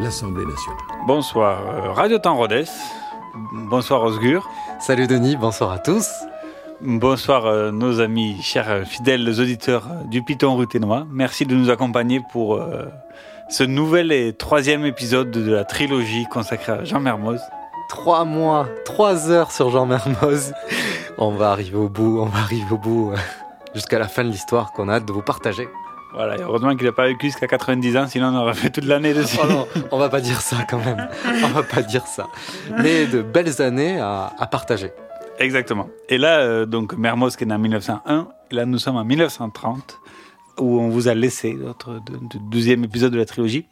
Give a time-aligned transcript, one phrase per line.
[0.00, 0.78] l'Assemblée nationale.
[1.06, 2.66] Bonsoir, euh, Radio Temps Rhodes.
[3.52, 4.48] Bonsoir Osgur.
[4.80, 6.08] Salut Denis, bonsoir à tous.
[6.80, 11.06] Bonsoir euh, nos amis, chers euh, fidèles auditeurs du Python Ruténois.
[11.10, 12.84] Merci de nous accompagner pour euh,
[13.48, 17.40] ce nouvel et troisième épisode de la trilogie consacrée à Jean Mermoz.
[17.88, 20.52] Trois mois, trois heures sur Jean Mermoz.
[21.18, 23.12] On va arriver au bout, on va arriver au bout
[23.74, 25.68] jusqu'à la fin de l'histoire qu'on a hâte de vous partager.
[26.18, 28.84] Voilà, et heureusement qu'il n'a pas vécu jusqu'à 90 ans, sinon on aurait fait toute
[28.84, 29.38] l'année dessus.
[29.40, 31.08] Oh non, on va pas dire ça quand même.
[31.44, 32.26] On va pas dire ça.
[32.82, 34.90] Mais de belles années à, à partager.
[35.38, 35.88] Exactement.
[36.08, 39.04] Et là, euh, donc Mermoz qui est né en 1901, et là nous sommes en
[39.04, 40.00] 1930,
[40.58, 43.68] où on vous a laissé notre de- de- deuxième épisode de la trilogie.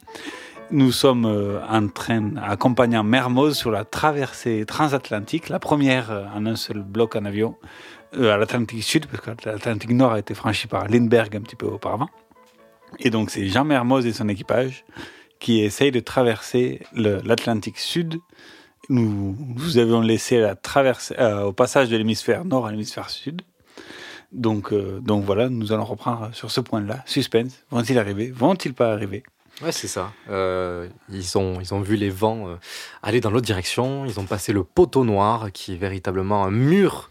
[0.71, 6.45] Nous sommes euh, en train, accompagnant Mermoz sur la traversée transatlantique, la première euh, en
[6.45, 7.55] un seul bloc en avion,
[8.13, 11.65] à l'Atlantique Sud, parce que l'Atlantique Nord a été franchi par Lindbergh un petit peu
[11.65, 12.07] auparavant.
[12.99, 14.85] Et donc c'est Jean Mermoz et son équipage
[15.39, 18.19] qui essayent de traverser l'Atlantique Sud
[18.89, 23.41] nous vous avions laissé la traverse, euh, au passage de l'hémisphère nord à l'hémisphère sud.
[24.31, 27.03] Donc, euh, donc voilà, nous allons reprendre sur ce point-là.
[27.05, 27.63] Suspense.
[27.71, 29.23] Vont-ils arriver Vont-ils pas arriver?
[29.61, 30.11] Ouais, c'est ça.
[30.29, 32.55] Euh, ils, ont, ils ont vu les vents euh,
[33.01, 34.05] aller dans l'autre direction.
[34.05, 37.09] Ils ont passé le poteau noir, qui est véritablement un mur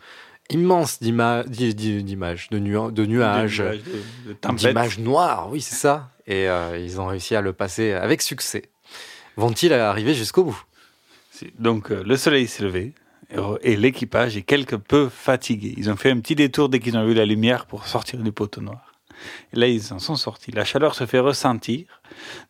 [0.50, 3.60] immense d'ima- d'i- d'i- d'images, de, nua- de nuages,
[4.68, 5.48] d'images noires.
[5.50, 6.10] Oui, c'est ça.
[6.26, 8.62] Et euh, ils ont réussi à le passer avec succès.
[9.36, 10.62] Vont-ils arriver jusqu'au bout?
[11.58, 12.94] Donc euh, le soleil s'est levé
[13.30, 13.36] et,
[13.72, 15.74] et l'équipage est quelque peu fatigué.
[15.76, 18.32] Ils ont fait un petit détour dès qu'ils ont vu la lumière pour sortir du
[18.32, 18.92] poteau noir.
[19.52, 20.52] Et là, ils en sont sortis.
[20.52, 21.84] La chaleur se fait ressentir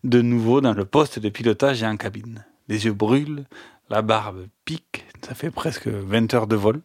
[0.04, 2.44] de nouveau dans le poste de pilotage et en cabine.
[2.68, 3.44] Les yeux brûlent,
[3.90, 6.80] la barbe pique, ça fait presque 20 heures de vol.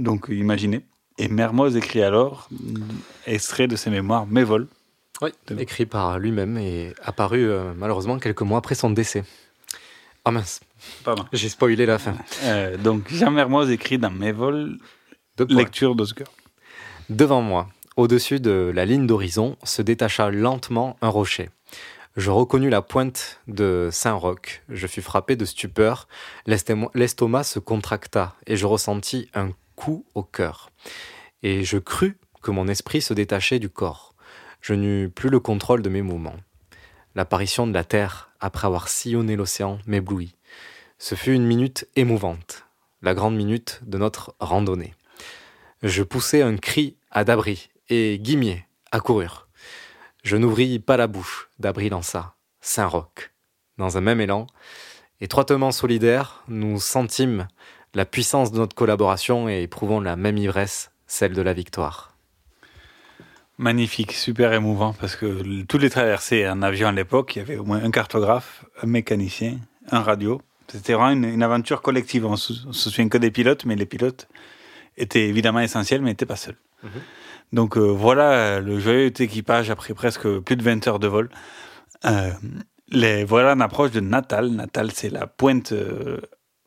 [0.00, 0.80] Donc imaginez.
[1.18, 2.48] Et Mermoz écrit alors,
[3.26, 4.66] extrait de ses mémoires, Mes vols.
[5.22, 9.22] Oui, écrit par lui-même et apparu euh, malheureusement quelques mois après son décès.
[10.24, 10.60] Ah mince,
[11.04, 11.26] Pardon.
[11.34, 12.14] j'ai spoilé la fin.
[12.44, 14.78] Euh, donc Jean Mermoz écrit dans Mes vols,
[15.36, 15.56] Deux points.
[15.58, 16.28] lecture d'Oscar.
[17.10, 21.50] Devant moi, au-dessus de la ligne d'horizon, se détacha lentement un rocher.
[22.16, 24.62] Je reconnus la pointe de Saint-Roch.
[24.70, 26.08] Je fus frappé de stupeur.
[26.46, 29.50] L'estomac se contracta et je ressentis un
[30.14, 30.70] au cœur.
[31.42, 34.14] Et je crus que mon esprit se détachait du corps.
[34.60, 36.36] Je n'eus plus le contrôle de mes mouvements.
[37.14, 40.36] L'apparition de la Terre, après avoir sillonné l'océan, m'éblouit.
[40.98, 42.66] Ce fut une minute émouvante,
[43.02, 44.94] la grande minute de notre randonnée.
[45.82, 49.48] Je poussai un cri à Dabri, et Guimier accoururent.
[50.22, 53.32] Je n'ouvris pas la bouche, Dabri lança Saint-Roch.
[53.78, 54.46] Dans un même élan,
[55.20, 57.48] étroitement solidaires, nous sentîmes
[57.94, 62.14] la puissance de notre collaboration et éprouvons la même ivresse, celle de la victoire.
[63.58, 67.56] Magnifique, super émouvant, parce que tous les traversées en avion à l'époque, il y avait
[67.58, 69.58] au moins un cartographe, un mécanicien,
[69.90, 70.40] un radio.
[70.68, 72.24] C'était vraiment une, une aventure collective.
[72.24, 74.28] On se, on se souvient que des pilotes, mais les pilotes
[74.96, 76.56] étaient évidemment essentiels, mais n'étaient pas seuls.
[77.52, 81.30] Donc euh, voilà le joyeux équipage après presque plus de 20 heures de vol.
[82.04, 82.30] Euh,
[82.88, 84.48] les, voilà en approche de Natal.
[84.50, 86.18] Natal, c'est la pointe euh,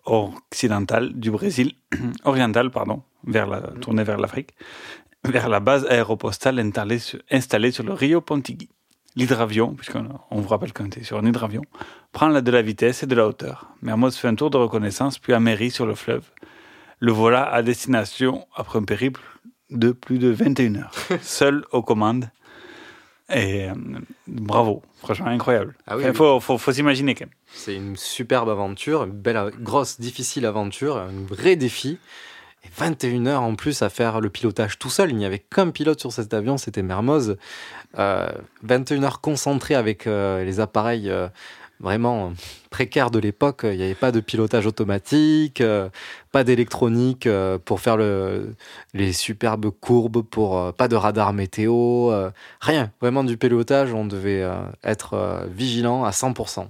[0.05, 1.73] occidentale du Brésil,
[2.23, 4.53] orientale, pardon, vers la, tournée vers l'Afrique
[5.25, 8.69] vers la base aéropostale installée sur, installée sur le Rio Pontigui.
[9.15, 11.61] L'hydravion, puisqu'on on vous rappelle qu'on était sur un hydravion,
[12.11, 13.67] prend de la vitesse et de la hauteur.
[13.81, 16.25] Mermoz fait un tour de reconnaissance, puis amérit sur le fleuve.
[16.99, 19.21] Le voilà à destination après un périple
[19.69, 22.29] de plus de 21 heures, seul aux commandes.
[23.29, 23.73] Et euh,
[24.27, 25.75] bravo, franchement incroyable.
[25.87, 26.13] Ah Il oui.
[26.13, 27.33] faut, faut, faut s'imaginer quand même.
[27.53, 31.99] C'est une superbe aventure, une belle, grosse, difficile aventure, un vrai défi.
[32.65, 35.09] Et 21 heures en plus à faire le pilotage tout seul.
[35.09, 37.37] Il n'y avait qu'un pilote sur cet avion, c'était Mermoz.
[37.99, 38.29] Euh,
[38.63, 41.27] 21 heures concentrées avec euh, les appareils euh,
[41.83, 42.33] vraiment
[42.69, 43.61] précaire de l'époque.
[43.63, 45.89] Il n'y avait pas de pilotage automatique, euh,
[46.31, 48.55] pas d'électronique euh, pour faire le,
[48.93, 52.11] les superbes courbes, euh, pas de radar météo,
[52.61, 52.91] rien.
[53.01, 54.43] Vraiment du pilotage, on devait
[54.83, 56.67] être vigilant à 100%.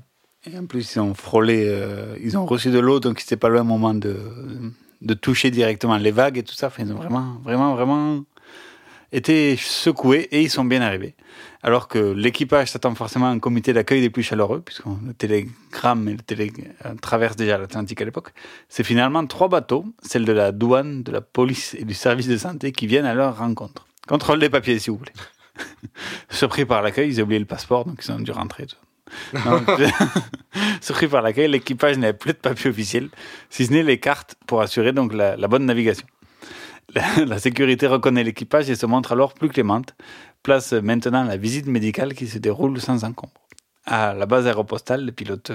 [0.51, 1.71] Et en plus, ils ont frôlé,
[2.21, 4.17] ils ont reçu de l'eau, donc c'était pas le moment de,
[5.21, 6.71] toucher directement les vagues et tout ça.
[6.79, 8.23] Ils ont vraiment, vraiment, vraiment
[9.13, 11.15] été secoués et ils sont bien arrivés.
[11.65, 16.09] Alors que l'équipage s'attend forcément à un comité d'accueil des plus chaleureux, puisque le télégramme
[16.09, 16.51] et le télé
[16.85, 18.33] euh, traversent déjà l'Atlantique à l'époque.
[18.67, 22.35] C'est finalement trois bateaux, celle de la douane, de la police et du service de
[22.35, 23.87] santé, qui viennent à leur rencontre.
[24.07, 25.13] Contrôle des papiers, si vous voulez.
[26.29, 28.67] Surpris par l'accueil, ils ont oublié le passeport, donc ils ont dû rentrer.
[30.81, 33.07] Surpris par l'accueil, l'équipage n'avait plus de papiers officiels,
[33.49, 36.05] si ce n'est les cartes pour assurer donc la bonne navigation.
[37.25, 39.95] La, sécurité reconnaît l'équipage et se montre alors plus clémente.
[40.43, 43.31] Place maintenant la visite médicale qui se déroule sans encombre.
[43.85, 45.53] À la base aéropostale, le pilote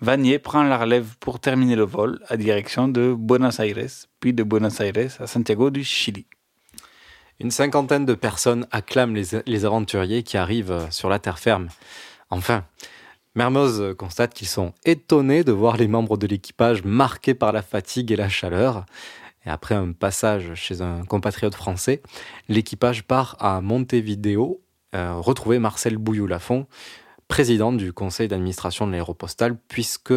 [0.00, 3.88] Vanier prend la relève pour terminer le vol à direction de Buenos Aires,
[4.18, 6.26] puis de Buenos Aires à Santiago du Chili.
[7.38, 11.68] Une cinquantaine de personnes acclament les, les aventuriers qui arrivent sur la terre ferme.
[12.28, 12.64] Enfin,
[13.36, 18.10] Mermoz constate qu'ils sont étonnés de voir les membres de l'équipage marqués par la fatigue
[18.10, 18.84] et la chaleur.
[19.46, 22.02] Et après un passage chez un compatriote français,
[22.48, 24.62] l'équipage part à Montevideo
[24.94, 26.66] euh, retrouver Marcel Bouillou-Lafont,
[27.26, 30.12] président du conseil d'administration de l'aéropostale, puisque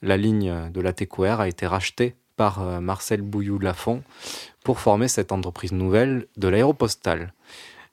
[0.00, 4.02] la ligne de la TQR a été rachetée par euh, Marcel Bouillou-Lafont
[4.64, 7.34] pour former cette entreprise nouvelle de l'aéropostale.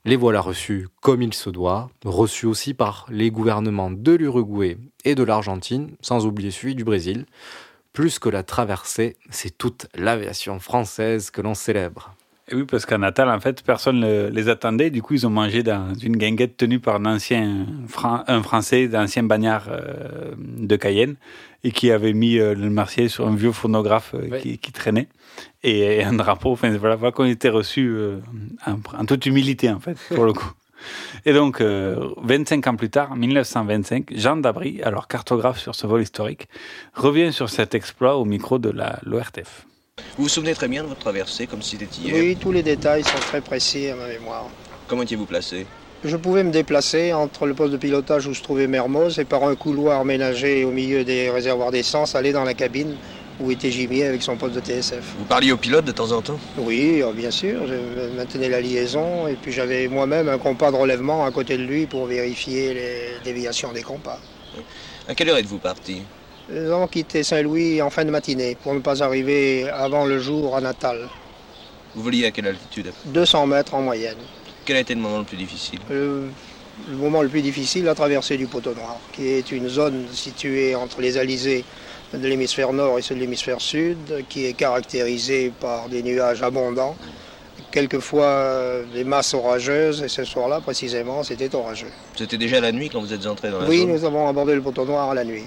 [0.05, 5.15] Les voilà reçus comme il se doit, reçus aussi par les gouvernements de l'Uruguay et
[5.15, 7.25] de l'Argentine, sans oublier celui du Brésil,
[7.93, 12.15] plus que la traversée, c'est toute l'aviation française que l'on célèbre.
[12.51, 14.89] Et oui, parce qu'à Natal, en fait, personne ne les attendait.
[14.89, 17.65] Du coup, ils ont mangé dans une guinguette tenue par un ancien
[18.27, 21.15] un Français, d'ancien bagnard euh, de Cayenne,
[21.63, 25.07] et qui avait mis euh, le Marseillais sur un vieux phonographe euh, qui, traînait,
[25.63, 26.51] et, un drapeau.
[26.51, 27.95] Enfin, voilà, voilà qu'on était reçus
[28.65, 30.51] en, en, toute humilité, en fait, pour le coup.
[31.25, 35.87] Et donc, 25 euh, ans plus tard, en 1925, Jean Dabry, alors cartographe sur ce
[35.87, 36.47] vol historique,
[36.93, 38.73] revient sur cet exploit au micro de
[39.03, 39.65] l'ORTF.
[40.17, 42.63] Vous vous souvenez très bien de votre traversée, comme si c'était hier Oui, tous les
[42.63, 44.47] détails sont très précis à ma mémoire.
[44.87, 45.65] Comment étiez-vous placé
[46.03, 49.43] Je pouvais me déplacer entre le poste de pilotage où se trouvait Mermoz et par
[49.43, 52.95] un couloir ménagé au milieu des réservoirs d'essence, aller dans la cabine
[53.39, 55.15] où était Jimmy avec son poste de TSF.
[55.17, 57.67] Vous parliez au pilote de temps en temps Oui, bien sûr.
[57.67, 61.63] Je maintenais la liaison et puis j'avais moi-même un compas de relèvement à côté de
[61.63, 64.19] lui pour vérifier les déviations des compas.
[65.07, 66.03] À quelle heure êtes-vous parti
[66.49, 70.55] Nous avons quitté Saint-Louis en fin de matinée pour ne pas arriver avant le jour
[70.55, 71.07] à Natal.
[71.95, 74.17] Vous voliez à quelle altitude 200 mètres en moyenne.
[74.65, 76.29] Quel a été le moment le plus difficile le,
[76.89, 80.75] le moment le plus difficile, la traversée du poteau noir, qui est une zone située
[80.75, 81.65] entre les Alizés
[82.13, 86.95] de l'hémisphère nord et ceux de l'hémisphère sud, qui est caractérisé par des nuages abondants,
[87.71, 91.91] quelquefois euh, des masses orageuses, et ce soir-là, précisément, c'était orageux.
[92.15, 94.27] C'était déjà la nuit quand vous êtes entré dans la oui, zone Oui, nous avons
[94.27, 95.45] abordé le poteau noir à la nuit.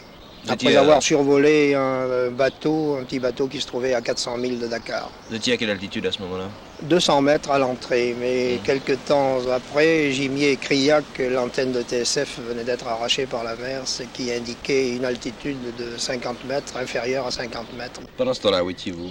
[0.48, 4.66] Après avoir survolé un bateau, un petit bateau qui se trouvait à 400 000 de
[4.66, 5.10] Dakar.
[5.30, 6.48] Vous étiez à quelle altitude à ce moment-là?
[6.82, 8.66] 200 mètres à l'entrée, mais mmh.
[8.66, 13.86] quelques temps après, Gimier cria que l'antenne de TSF venait d'être arrachée par la mer,
[13.86, 18.00] ce qui indiquait une altitude de 50 mètres, inférieure à 50 mètres.
[18.16, 19.10] Pendant ce temps-là, où étiez-vous?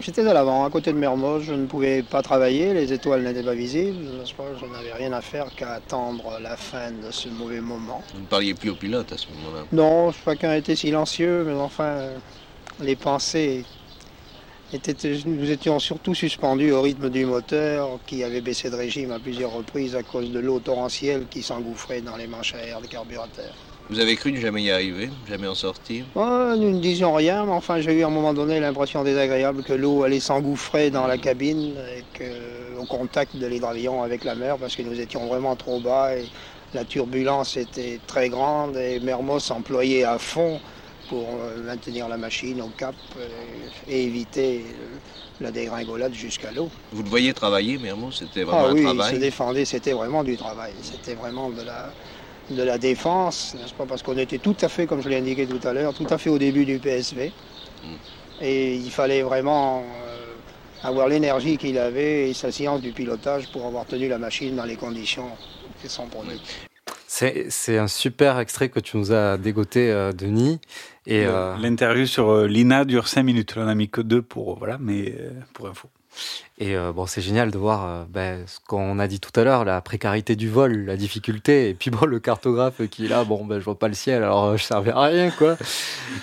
[0.00, 3.42] J'étais à l'avant, à côté de Mermoz, je ne pouvais pas travailler, les étoiles n'étaient
[3.42, 8.02] pas visibles, je n'avais rien à faire qu'à attendre la fin de ce mauvais moment.
[8.14, 12.08] Vous ne parliez plus au pilote à ce moment-là Non, chacun était silencieux, mais enfin,
[12.80, 13.64] les pensées
[15.26, 19.52] nous étions surtout suspendus au rythme du moteur qui avait baissé de régime à plusieurs
[19.52, 23.54] reprises à cause de l'eau torrentielle qui s'engouffrait dans les manches à air des carburateurs.
[23.92, 27.44] Vous avez cru ne jamais y arriver, jamais en sortir oh, Nous ne disions rien,
[27.44, 31.06] mais enfin j'ai eu à un moment donné l'impression désagréable que l'eau allait s'engouffrer dans
[31.06, 35.26] la cabine et que, au contact de l'hydravion avec la mer parce que nous étions
[35.26, 36.24] vraiment trop bas et
[36.72, 40.58] la turbulence était très grande et Mermoz s'employait à fond
[41.10, 43.28] pour euh, maintenir la machine au cap euh,
[43.88, 44.96] et éviter euh,
[45.38, 46.70] la dégringolade jusqu'à l'eau.
[46.92, 49.92] Vous le voyez travailler, Mermoz C'était vraiment ah, un oui, travail il se défendait, c'était
[49.92, 50.72] vraiment du travail.
[50.80, 51.92] C'était vraiment de la,
[52.54, 55.46] de la défense, n'est-ce pas Parce qu'on était tout à fait, comme je l'ai indiqué
[55.46, 57.32] tout à l'heure, tout à fait au début du PSV.
[57.82, 57.94] Hmm.
[58.40, 59.84] Et il fallait vraiment
[60.82, 64.64] avoir l'énergie qu'il avait et sa science du pilotage pour avoir tenu la machine dans
[64.64, 65.28] les conditions
[65.80, 66.68] qui sont produites.
[67.06, 70.58] C'est un super extrait que tu nous as dégoté, Denis.
[71.06, 73.54] Et euh, L'interview sur euh, Lina dure 5 minutes.
[73.56, 75.88] On a mis que deux pour, voilà, mais euh, pour info.
[76.58, 79.42] Et euh, bon, c'est génial de voir euh, ben, ce qu'on a dit tout à
[79.44, 83.24] l'heure, la précarité du vol, la difficulté, et puis bon, le cartographe qui est là,
[83.24, 85.56] bon, ben, je vois pas le ciel, alors euh, je servais à rien, quoi.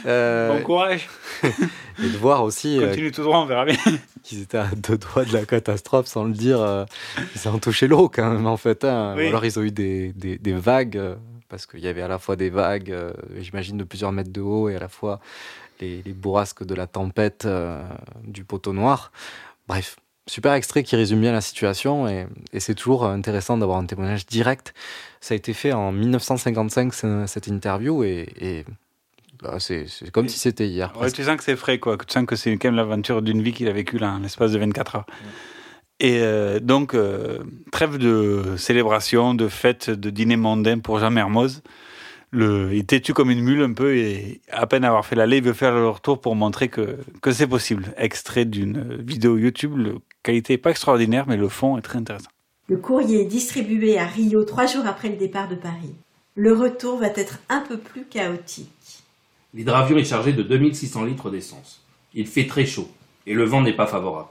[0.05, 1.09] Euh, Bon courage.
[1.43, 3.75] et de voir aussi Continue tout droit, on verra bien.
[4.23, 6.85] qu'ils étaient à deux doigts de la catastrophe, sans le dire.
[7.35, 8.83] ils ont touché l'eau quand même, en fait.
[8.85, 9.15] hein.
[9.17, 9.27] Oui.
[9.27, 11.01] Alors ils ont eu des, des, des vagues,
[11.49, 12.95] parce qu'il y avait à la fois des vagues,
[13.39, 15.19] j'imagine, de plusieurs mètres de haut, et à la fois
[15.81, 17.47] les, les bourrasques de la tempête
[18.23, 19.11] du poteau noir.
[19.69, 19.95] Bref,
[20.27, 24.25] super extrait qui résume bien la situation, et, et c'est toujours intéressant d'avoir un témoignage
[24.25, 24.73] direct.
[25.21, 28.65] Ça a été fait en 1955, ce- cette interview, et, et
[29.41, 30.91] bah, c'est c'est comme si c'était hier.
[30.99, 31.97] Ouais, tu sens que c'est frais, quoi.
[31.97, 34.51] Tu sens que c'est quand même l'aventure d'une vie qu'il a vécue là, en l'espace
[34.51, 35.05] de 24 heures.
[36.01, 37.39] Et euh, donc, euh,
[37.71, 41.61] trêve de célébration, de fête, de dîner mondain pour Jean Mermoz.
[42.31, 45.43] Le, il têtu comme une mule un peu et à peine avoir fait l'aller, il
[45.43, 47.91] veut faire le retour pour montrer que, que c'est possible.
[47.97, 52.29] Extrait d'une vidéo YouTube, la qualité n'est pas extraordinaire, mais le fond est très intéressant.
[52.67, 55.95] Le courrier est distribué à Rio trois jours après le départ de Paris.
[56.35, 58.69] Le retour va être un peu plus chaotique.
[59.55, 61.81] L'hydravion est chargé de 2600 litres d'essence.
[62.13, 62.87] Il fait très chaud
[63.25, 64.29] et le vent n'est pas favorable.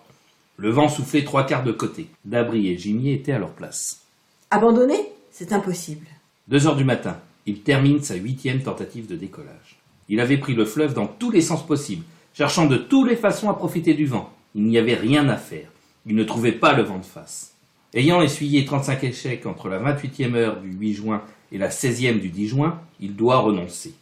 [0.57, 2.09] Le vent soufflait trois quarts de côté.
[2.25, 4.03] Dabri et Gimier étaient à leur place.
[4.51, 5.13] Abandonner?
[5.33, 6.07] C'est impossible.
[6.47, 9.79] Deux heures du matin, il termine sa huitième tentative de décollage.
[10.11, 13.49] Il avait pris le fleuve dans tous les sens possibles, cherchant de toutes les façons
[13.49, 14.31] à profiter du vent.
[14.55, 15.69] Il n'y avait rien à faire.
[16.05, 17.55] Il ne trouvait pas le vent de face.
[17.95, 22.29] Ayant essuyé 35 échecs entre la 28e heure du 8 juin et la 16e du
[22.29, 23.95] 10 juin, il doit renoncer.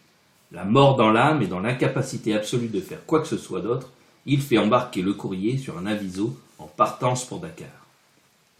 [0.51, 3.93] La mort dans l'âme et dans l'incapacité absolue de faire quoi que ce soit d'autre,
[4.27, 7.69] il fait embarquer le courrier sur un aviso en partance pour Dakar.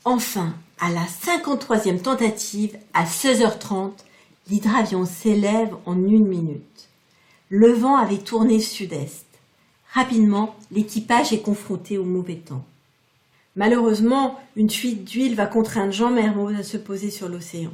[0.05, 3.91] Enfin, à la 53e tentative, à 16h30,
[4.49, 6.89] l'hydravion s'élève en une minute.
[7.49, 9.27] Le vent avait tourné sud-est.
[9.93, 12.65] Rapidement, l'équipage est confronté au mauvais temps.
[13.57, 17.73] Malheureusement, une fuite d'huile va contraindre Jean Mermoz à se poser sur l'océan.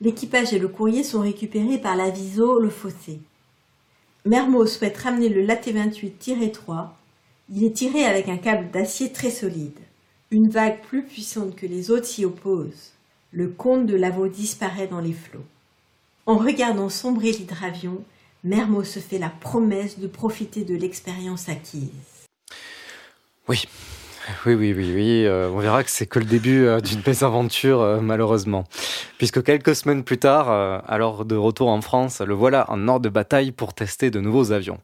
[0.00, 3.20] L'équipage et le courrier sont récupérés par l'aviso Le Fossé.
[4.24, 6.88] Mermoz souhaite ramener le Laté 28-3.
[7.50, 9.78] Il est tiré avec un câble d'acier très solide.
[10.30, 12.92] Une vague plus puissante que les autres s'y oppose.
[13.32, 15.44] Le comte de Lavaux disparaît dans les flots.
[16.28, 18.04] En regardant sombrer l'hydravion,
[18.44, 21.88] Mermoz se fait la promesse de profiter de l'expérience acquise.
[23.48, 23.64] Oui,
[24.44, 25.24] oui, oui, oui, oui.
[25.24, 28.64] euh, on verra que c'est que le début euh, d'une mésaventure, euh, malheureusement.
[29.16, 33.04] Puisque quelques semaines plus tard, euh, alors de retour en France, le voilà en ordre
[33.04, 34.80] de bataille pour tester de nouveaux avions.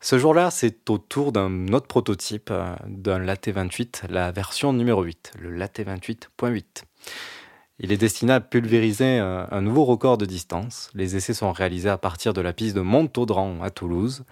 [0.00, 2.52] Ce jour-là, c'est au tour d'un autre prototype,
[2.88, 6.82] d'un Laté 28, la version numéro 8, le Laté 28.8.
[7.78, 10.90] Il est destiné à pulvériser un nouveau record de distance.
[10.94, 14.24] Les essais sont réalisés à partir de la piste de Montaudran à Toulouse.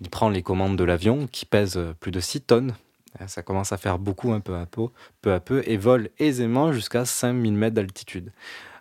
[0.00, 2.74] Il prend les commandes de l'avion qui pèse plus de 6 tonnes.
[3.20, 4.88] Euh, Ça commence à faire beaucoup un peu à peu,
[5.20, 8.32] peu, à peu et vole aisément jusqu'à 5000 mètres d'altitude.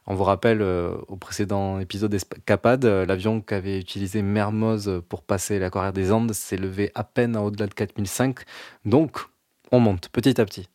[0.07, 5.59] On vous rappelle euh, au précédent épisode d'Escapade, euh, l'avion qu'avait utilisé Mermoz pour passer
[5.59, 8.39] l'aquarium des Andes s'est levé à peine au-delà de 4005.
[8.85, 9.19] Donc,
[9.71, 10.67] on monte petit à petit.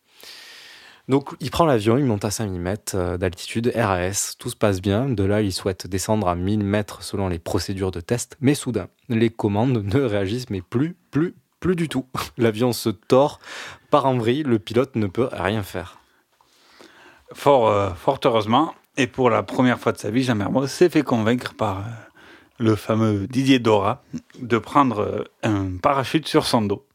[1.08, 4.80] Donc, il prend l'avion, il monte à 5000 mètres euh, d'altitude, RAS, tout se passe
[4.80, 5.08] bien.
[5.08, 8.36] De là, il souhaite descendre à 1000 mètres selon les procédures de test.
[8.40, 12.06] Mais soudain, les commandes ne réagissent mais plus, plus, plus du tout.
[12.38, 13.38] L'avion se tord,
[13.90, 16.00] part en vrille, le pilote ne peut rien faire.
[17.32, 20.88] Fort, euh, fort heureusement, et pour la première fois de sa vie, Jean Mermoz s'est
[20.88, 21.82] fait convaincre par euh,
[22.58, 24.02] le fameux Didier Dora
[24.40, 26.85] de prendre un parachute sur son dos.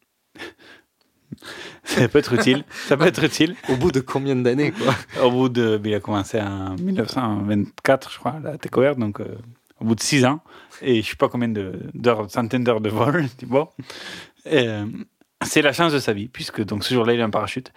[1.84, 2.64] Ça peut être utile.
[2.88, 3.56] Ça peut être utile.
[3.70, 5.80] Au bout de combien d'années, quoi Au bout de.
[5.84, 9.26] Il a commencé en 1924, je crois, la TECOR, donc euh,
[9.80, 10.42] au bout de six ans.
[10.82, 13.26] Et je sais pas combien de- d'heures, centaines d'heures de vol.
[13.46, 13.68] bon.
[14.52, 14.86] Euh,
[15.44, 17.74] c'est la chance de sa vie, puisque donc ce jour-là, il a un parachute.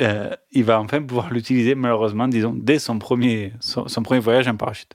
[0.00, 4.48] Euh, il va enfin pouvoir l'utiliser, malheureusement, disons, dès son premier, son, son premier voyage
[4.48, 4.94] en parachute.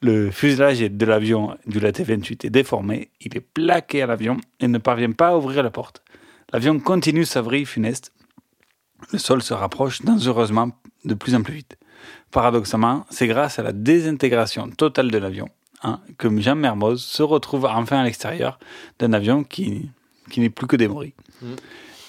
[0.00, 3.10] Le fuselage de l'avion du Laté 28 est déformé.
[3.20, 6.00] Il est plaqué à l'avion et ne parvient pas à ouvrir la porte.
[6.52, 8.12] L'avion continue sa vrille funeste.
[9.12, 10.70] Le sol se rapproche dangereusement
[11.04, 11.78] de plus en plus vite.
[12.30, 15.48] Paradoxalement, c'est grâce à la désintégration totale de l'avion
[15.82, 18.58] hein, que Jean Mermoz se retrouve enfin à l'extérieur
[18.98, 19.90] d'un avion qui,
[20.36, 21.14] n'est plus que des moris.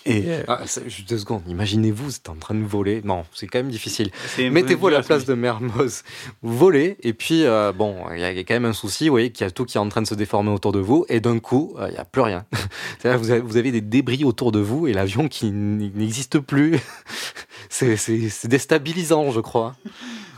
[0.09, 0.11] Mm.
[0.11, 1.43] Et euh, Ah, c'est- juste deux secondes.
[1.47, 3.01] Imaginez-vous, vous êtes en train de voler.
[3.03, 4.09] Non, c'est quand même difficile.
[4.35, 6.03] C'est Mettez-vous à la place de Mermoz.
[6.41, 9.05] Vous volez, et puis, euh, bon, il y a quand même un souci.
[9.07, 10.79] Vous voyez qu'il y a tout qui est en train de se déformer autour de
[10.79, 12.45] vous, et d'un coup, euh, il n'y a plus rien.
[12.99, 16.39] C'est-à-dire que vous avez, vous avez des débris autour de vous, et l'avion qui n'existe
[16.39, 16.77] plus.
[17.69, 19.75] c'est c'est- c'est déstabilisant, je crois.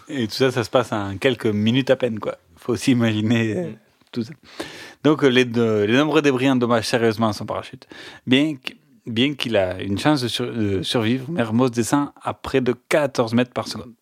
[0.09, 2.37] Et tout ça, ça se passe en quelques minutes à peine, quoi.
[2.57, 3.71] Faut aussi imaginer euh,
[4.11, 4.33] tout ça.
[5.03, 7.87] Donc, euh, les, deux- les nombreux débris endommagent sérieusement son parachute.
[8.27, 8.73] Bien que
[9.05, 10.53] bien qu'il a une chance de, sur-
[10.84, 13.93] survivre, Mermoz descend à près de 14 mètres par seconde.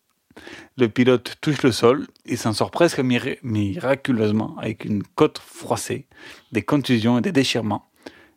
[0.76, 6.06] Le pilote touche le sol et s'en sort presque mira- miraculeusement avec une côte froissée,
[6.52, 7.86] des contusions et des déchirements.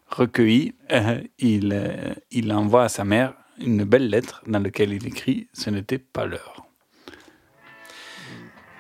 [0.08, 5.08] Recueilli, euh, il, euh, il envoie à sa mère une belle lettre dans laquelle il
[5.08, 6.66] écrit «Ce n'était pas l'heure».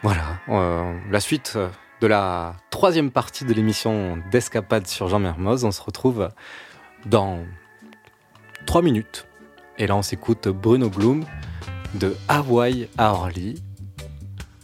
[0.04, 1.58] Voilà, euh, la suite
[2.02, 5.63] de la troisième partie de l'émission d'Escapade sur Jean Mermoz.
[5.63, 6.30] On se retrouve
[7.06, 7.46] dans
[8.65, 9.27] trois minutes.
[9.77, 11.25] Et là, on s'écoute Bruno Bloom
[11.96, 13.62] de Hawaï à Orly.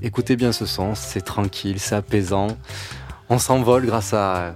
[0.01, 2.47] Écoutez bien ce son, c'est tranquille, c'est apaisant.
[3.29, 4.53] On s'envole grâce à,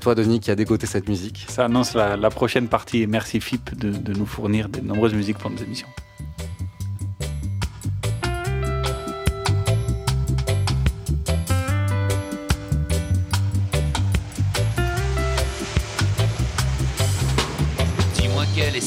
[0.00, 1.46] toi, Denis, qui a dégoté cette musique.
[1.48, 5.58] Ça annonce la, prochaine partie merci FIP de nous fournir de nombreuses musiques pour nos
[5.58, 5.88] émissions.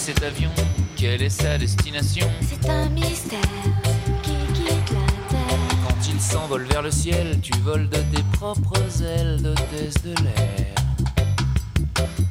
[0.09, 0.49] Cet avion,
[0.95, 3.39] quelle est sa destination C'est un mystère
[4.23, 5.87] qui quitte la terre.
[5.87, 10.75] Quand il s'envole vers le ciel, tu voles de tes propres ailes d'hôtesse de l'air.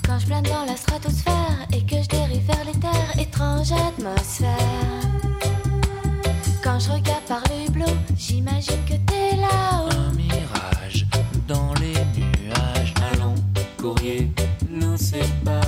[0.05, 4.49] Quand je plane dans la stratosphère et que je dérive vers les terres, étrange atmosphère.
[6.65, 9.89] Quand je regarde par le hublot, j'imagine que t'es là-haut.
[9.93, 11.07] Un mirage
[11.47, 12.95] dans les nuages.
[13.13, 13.37] Allons,
[13.77, 14.33] courrier,
[14.69, 15.68] nous sépare,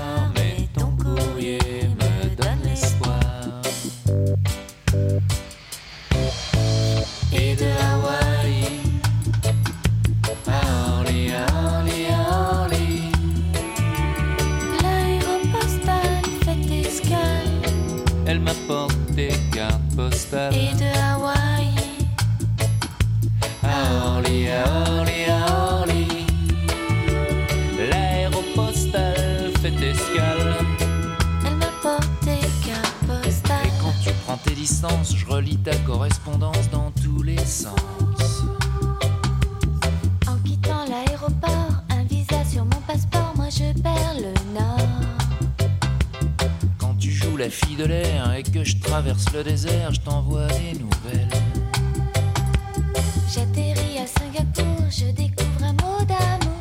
[20.32, 21.74] Et de Hawaï
[23.64, 24.64] À Orly, à
[24.96, 26.06] Orly, à Orly.
[27.90, 30.54] L'aéropostale fait escale.
[31.44, 31.58] Elle
[32.24, 33.66] des cartes postales.
[33.66, 37.74] Et quand tu prends tes distances, je relis ta correspondance dans tous les sens.
[40.28, 44.78] En quittant l'aéroport, un visa sur mon passeport, moi je perds le nord.
[46.78, 50.48] Quand tu joues la fille de l'air et que je traverse le désert, je t'envoie
[50.48, 51.28] des nouvelles.
[53.32, 56.58] J'atterris à Singapour, je découvre un mot d'amour,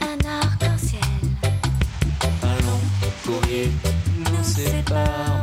[0.00, 1.00] un arc-en-ciel.
[2.42, 2.80] Allons,
[3.22, 3.70] courrier,
[4.18, 5.37] nous sépare,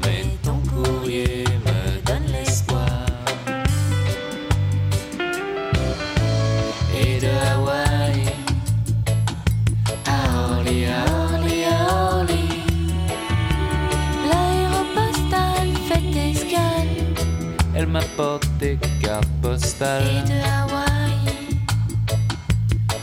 [19.56, 21.16] Et de Hawaï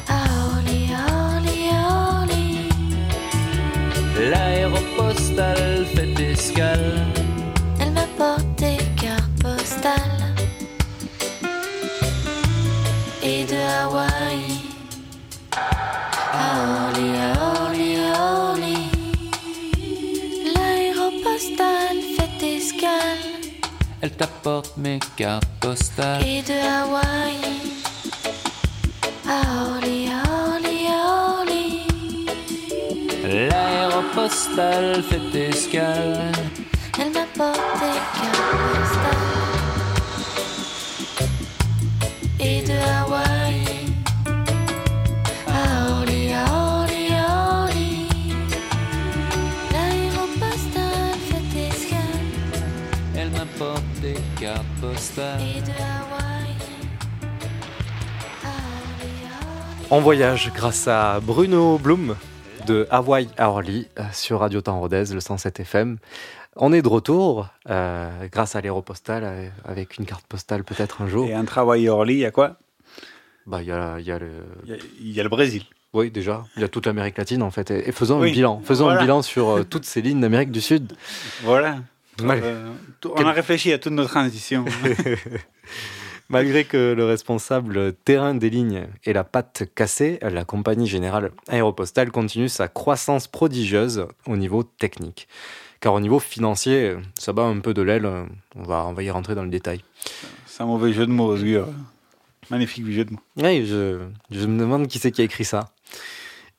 [0.06, 2.68] à Orly, Orly, Orly.
[4.30, 7.06] L'aéropostale fait escale.
[7.80, 10.34] Elle m'apporte des cartes postales.
[13.22, 14.42] Et de Hawaï
[16.32, 16.48] à
[16.84, 18.78] Orly, à Orly, Orly.
[20.54, 23.40] L'aéropostale fait escale.
[24.02, 26.26] Elle t'apporte mes cartes postales.
[26.26, 27.38] Et de Hawaï
[29.28, 31.86] à Orly, Orly, Orly.
[33.48, 36.32] L'aéropostale fait escale.
[54.42, 55.40] Cartes postales.
[59.90, 62.16] On voyage grâce à Bruno Bloom
[62.66, 65.98] de Hawaii à Orly euh, sur Radio Temps Rodez, le 107 FM.
[66.56, 71.08] On est de retour euh, grâce à l'aéropostale euh, avec une carte postale peut-être un
[71.08, 71.26] jour.
[71.26, 72.56] Et un travail à Orly, il y a quoi?
[73.46, 74.30] Bah, il y a, il y a le.
[74.64, 75.64] Il y a- y a le Brésil.
[75.92, 76.44] Oui, déjà.
[76.56, 77.70] Il y a toute l'Amérique latine en fait.
[77.70, 78.30] Et, et faisons Oui.
[78.30, 78.62] un bilan.
[78.64, 79.00] Faisons Voilà.
[79.00, 80.92] un bilan sur euh, toutes ces lignes d'Amérique du Sud.
[81.42, 81.76] Voilà.
[82.20, 82.72] Euh,
[83.04, 84.64] on a réfléchi à toutes nos transitions.
[86.28, 92.10] Malgré que le responsable terrain des lignes ait la patte cassée, la compagnie générale aéropostale
[92.10, 95.28] continue sa croissance prodigieuse au niveau technique.
[95.80, 98.06] Car au niveau financier, ça bat un peu de l'aile.
[98.54, 99.82] On va, on va y rentrer dans le détail.
[100.46, 101.68] C'est un mauvais jeu de mots, Osgur.
[102.50, 103.20] Magnifique jeu de mots.
[103.36, 103.98] Oui, je,
[104.30, 105.70] je me demande qui c'est qui a écrit ça.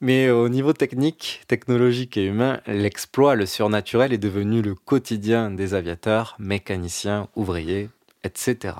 [0.05, 5.73] Mais au niveau technique, technologique et humain, l'exploit, le surnaturel est devenu le quotidien des
[5.75, 7.89] aviateurs, mécaniciens, ouvriers,
[8.25, 8.75] etc.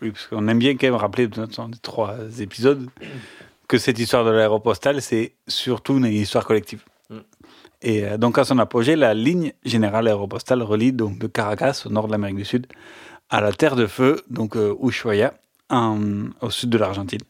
[0.00, 2.88] Oui, parce qu'on aime bien quand même rappeler dans les trois épisodes
[3.68, 6.82] que cette histoire de l'aéropostale, c'est surtout une histoire collective.
[7.10, 7.18] Mm.
[7.82, 11.90] Et euh, donc à son apogée, la ligne générale aéropostale relie donc de Caracas, au
[11.90, 12.66] nord de l'Amérique du Sud,
[13.28, 15.34] à la Terre de Feu, donc euh, Ushuaia,
[15.68, 17.20] en- au sud de l'Argentine,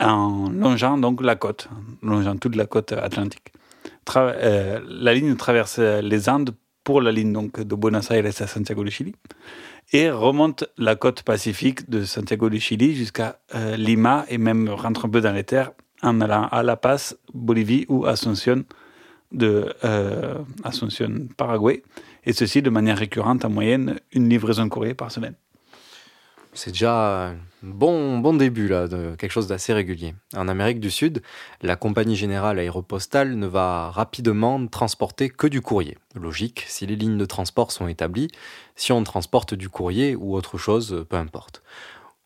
[0.00, 1.68] en longeant donc la côte,
[2.02, 3.52] longeant toute la côte atlantique.
[4.16, 6.50] Euh, la ligne traverse les Andes
[6.84, 9.14] pour la ligne donc de Buenos Aires à Santiago du Chili
[9.92, 15.06] et remonte la côte pacifique de Santiago du Chili jusqu'à euh, Lima et même rentre
[15.06, 18.64] un peu dans les terres en allant à La Paz, Bolivie ou Asunción
[19.32, 21.82] de euh, Asunción, Paraguay,
[22.24, 25.34] et ceci de manière récurrente en moyenne une livraison de courrier par semaine.
[26.52, 30.14] C'est déjà bon, bon début là, de quelque chose d'assez régulier.
[30.36, 31.22] En Amérique du Sud,
[31.62, 35.98] la compagnie générale aéropostale ne va rapidement transporter que du courrier.
[36.14, 38.28] Logique, si les lignes de transport sont établies,
[38.76, 41.62] si on transporte du courrier ou autre chose, peu importe.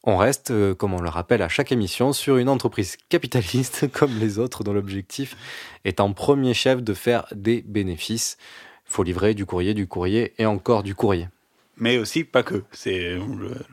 [0.07, 4.19] On reste, euh, comme on le rappelle à chaque émission, sur une entreprise capitaliste comme
[4.19, 5.37] les autres dont l'objectif
[5.85, 8.37] est en premier chef de faire des bénéfices.
[8.85, 11.29] Faut livrer du courrier, du courrier et encore du courrier.
[11.77, 12.63] mais aussi pas que.
[12.71, 13.19] C'est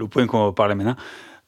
[0.09, 0.95] point qu'on va parler maintenant.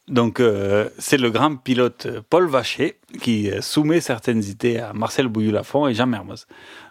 [0.08, 5.28] Donc, euh, c'est le grand pilote Paul Vacher qui euh, soumet certaines idées à Marcel
[5.28, 6.46] Bouillou-Lafont et Jean Mermoz.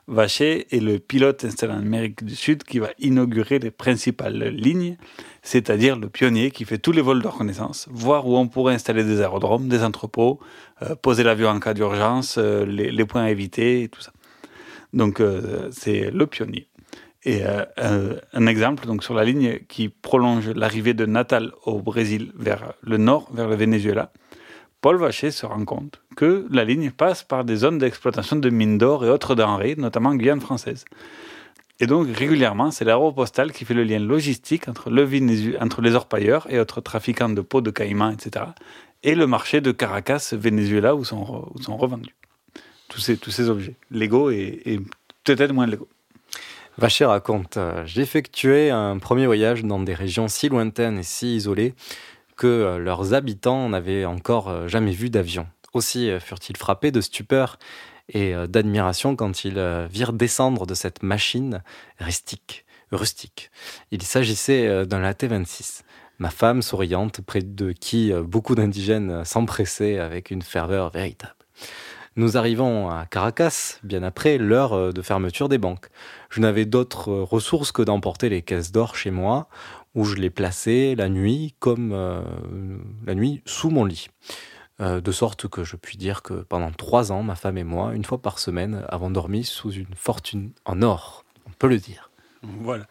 [0.08, 4.97] Vacher est le pilote installé en Amérique du Sud qui va inaugurer les principales lignes,
[5.43, 9.04] c'est-à-dire le pionnier qui fait tous les vols de reconnaissance, voir où on pourrait installer
[9.04, 10.39] des aérodromes, des entrepôts,
[10.82, 14.12] euh, poser l'avion en cas d'urgence, les, les points à éviter et tout ça.
[14.91, 15.21] Donc,
[15.71, 16.67] c'est le pionnier.
[17.25, 21.79] Et euh, euh, un exemple, donc sur la ligne qui prolonge l'arrivée de Natal au
[21.79, 24.12] Brésil vers le nord, vers le Venezuela,
[24.81, 28.77] Paul Vacher se rend compte que la ligne passe par des zones d'exploitation de mines
[28.77, 30.83] d'or et autres denrées, notamment en Guyane française.
[31.79, 36.81] Et donc régulièrement, c'est l'aéropostale qui fait le lien logistique entre, les orpailleurs et autres
[36.81, 38.45] trafiquants de peaux de caïman, etc.,
[39.05, 42.15] et le marché de Caracas, Venezuela, où sont, revendus
[42.88, 44.79] tous ces, tous ces objets, légaux et, et
[45.25, 45.89] peut-être moins légaux.
[46.77, 51.75] Vacher raconte euh, J'effectuais un premier voyage dans des régions si lointaines et si isolées
[52.36, 55.47] que euh, leurs habitants n'avaient encore euh, jamais vu d'avion.
[55.73, 57.57] Aussi furent-ils frappés de stupeur
[58.07, 59.59] et d'admiration quand ils
[59.89, 61.63] virent descendre de cette machine
[61.99, 62.63] rustique.
[62.91, 63.49] rustique.
[63.89, 65.81] Il s'agissait d'un LAT-26.
[66.19, 71.33] Ma femme souriante, près de qui beaucoup d'indigènes s'empressaient avec une ferveur véritable.
[72.15, 75.88] Nous arrivons à Caracas, bien après l'heure euh, de fermeture des banques.
[76.30, 79.47] Je n'avais d'autres euh, ressources que d'emporter les caisses d'or chez moi,
[79.95, 82.21] où je les plaçais la nuit, comme euh,
[83.06, 84.10] la nuit sous mon lit.
[84.82, 87.93] Euh, de sorte que je puis dire que pendant trois ans, ma femme et moi,
[87.93, 91.26] une fois par semaine, avons dormi sous une fortune en or.
[91.47, 92.10] On peut le dire.
[92.41, 92.88] Voilà.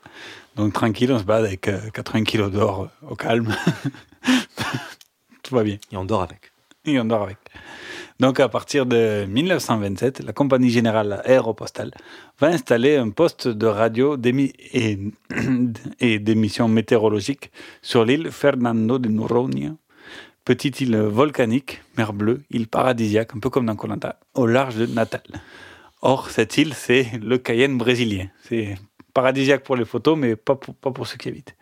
[0.55, 3.55] Donc tranquille, on se balade avec euh, 80 kilos d'or au calme.
[5.43, 5.77] Tout va bien.
[5.91, 6.53] Et on dort avec.
[6.85, 7.39] Et on dort avec.
[8.21, 11.93] Donc à partir de 1927, la compagnie générale aéropostale
[12.39, 14.17] va installer un poste de radio
[14.73, 14.99] et,
[16.01, 19.75] et d'émissions météorologiques sur l'île Fernando de Noronha,
[20.45, 24.77] petite île volcanique, mer bleue, île paradisiaque, un peu comme dans Koh Lanta, au large
[24.77, 25.23] de Natal.
[26.03, 28.29] Or, cette île, c'est le Cayenne brésilien.
[28.43, 28.77] C'est
[29.15, 31.55] paradisiaque pour les photos, mais pas pour, pas pour ceux qui habitent.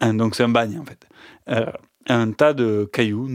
[0.00, 1.06] Hein, Donc c'est un bagne en fait.
[1.48, 1.66] Euh,
[2.10, 3.28] un tas de cailloux,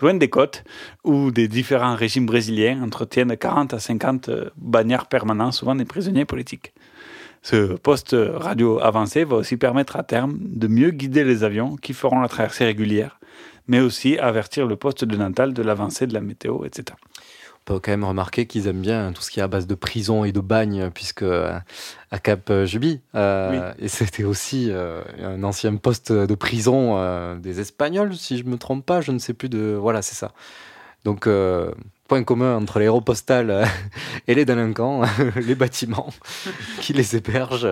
[0.00, 0.64] loin des côtes,
[1.04, 6.24] où des différents régimes brésiliens entretiennent 40 à 50 euh, bagnards permanents, souvent des prisonniers
[6.24, 6.72] politiques.
[7.42, 11.92] Ce poste radio avancé va aussi permettre à terme de mieux guider les avions qui
[11.92, 13.20] feront la traversée régulière,
[13.68, 16.96] mais aussi avertir le poste de Natal de l'avancée de la météo, etc.
[17.66, 19.74] On peut quand même remarquer qu'ils aiment bien tout ce qui est à base de
[19.74, 21.58] prison et de bagne, puisque euh,
[22.10, 27.60] à Cap Juby, euh, et c'était aussi euh, un ancien poste de prison euh, des
[27.60, 29.78] Espagnols, si je me trompe pas, je ne sais plus de.
[29.80, 30.32] Voilà, c'est ça.
[31.04, 31.70] Donc, euh,
[32.08, 33.64] point commun entre l'aéropostale euh,
[34.28, 35.02] et les délinquants,
[35.36, 36.12] les bâtiments
[36.80, 37.68] qui les hébergent.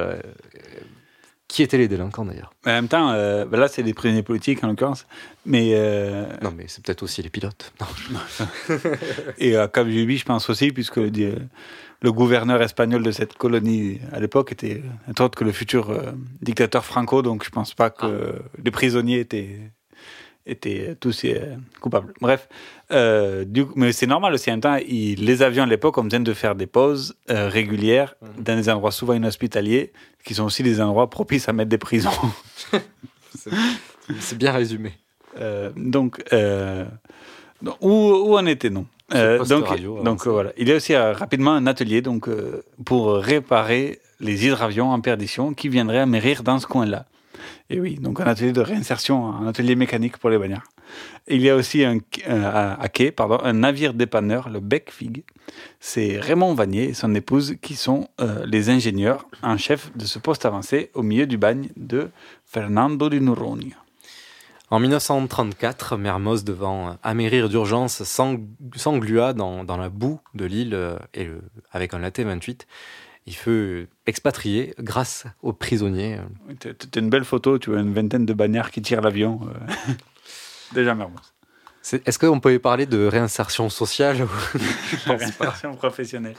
[1.52, 2.52] Euh, qui étaient les délinquants d'ailleurs?
[2.66, 5.06] En même temps, euh, ben là, c'est des prisonniers politiques en l'occurrence.
[5.46, 5.72] Mais.
[5.74, 7.72] euh, Non, mais c'est peut-être aussi les pilotes.
[9.38, 14.20] Et à Cap Juby, je pense aussi, puisque le, gouverneur espagnol de cette colonie à
[14.20, 14.82] l'époque était,
[15.20, 19.58] autres, que le futur euh, dictateur Franco, donc je pense pas que les prisonniers étaient,
[20.46, 22.12] étaient tous euh, coupables.
[22.20, 22.48] Bref,
[22.90, 24.50] euh, du coup- mais c'est normal aussi.
[24.50, 27.48] En même temps, il- les avions à l'époque ont besoin de faire des pauses euh,
[27.48, 29.92] régulières dans des endroits souvent inhospitaliers,
[30.24, 32.10] qui sont aussi des endroits propices à mettre des prisons.
[34.20, 34.92] C'est bien résumé.
[35.38, 36.84] Euh, donc, euh,
[37.80, 40.52] où, où en était non Euh, donc, radio, alors, donc euh, voilà.
[40.56, 45.00] Il y a aussi euh, rapidement un atelier donc, euh, pour réparer les hydravions en
[45.00, 47.06] perdition qui viendraient à mérir dans ce coin-là.
[47.70, 50.64] Et oui, donc un atelier de réinsertion, un atelier mécanique pour les bagnards.
[51.28, 55.24] Il y a aussi un, euh, à quai pardon, un navire dépanneur, le Bec-Fig.
[55.80, 60.18] C'est Raymond Vanier et son épouse qui sont euh, les ingénieurs en chef de ce
[60.18, 62.10] poste avancé au milieu du bagne de
[62.44, 63.76] Fernando di Noronha.
[64.70, 71.28] En 1934, Mermoz, devant amérir d'urgence, s'englua dans, dans, la boue de l'île euh, et
[71.72, 72.66] avec un latte 28.
[73.26, 76.18] Il fut expatrié grâce aux prisonniers.
[76.60, 79.40] C'est une belle photo, tu vois, une vingtaine de bagnards qui tirent l'avion.
[80.74, 81.32] Déjà Mermoz.
[82.06, 84.26] Est-ce qu'on peut parler de réinsertion sociale
[85.06, 86.36] Réinsertion professionnelle.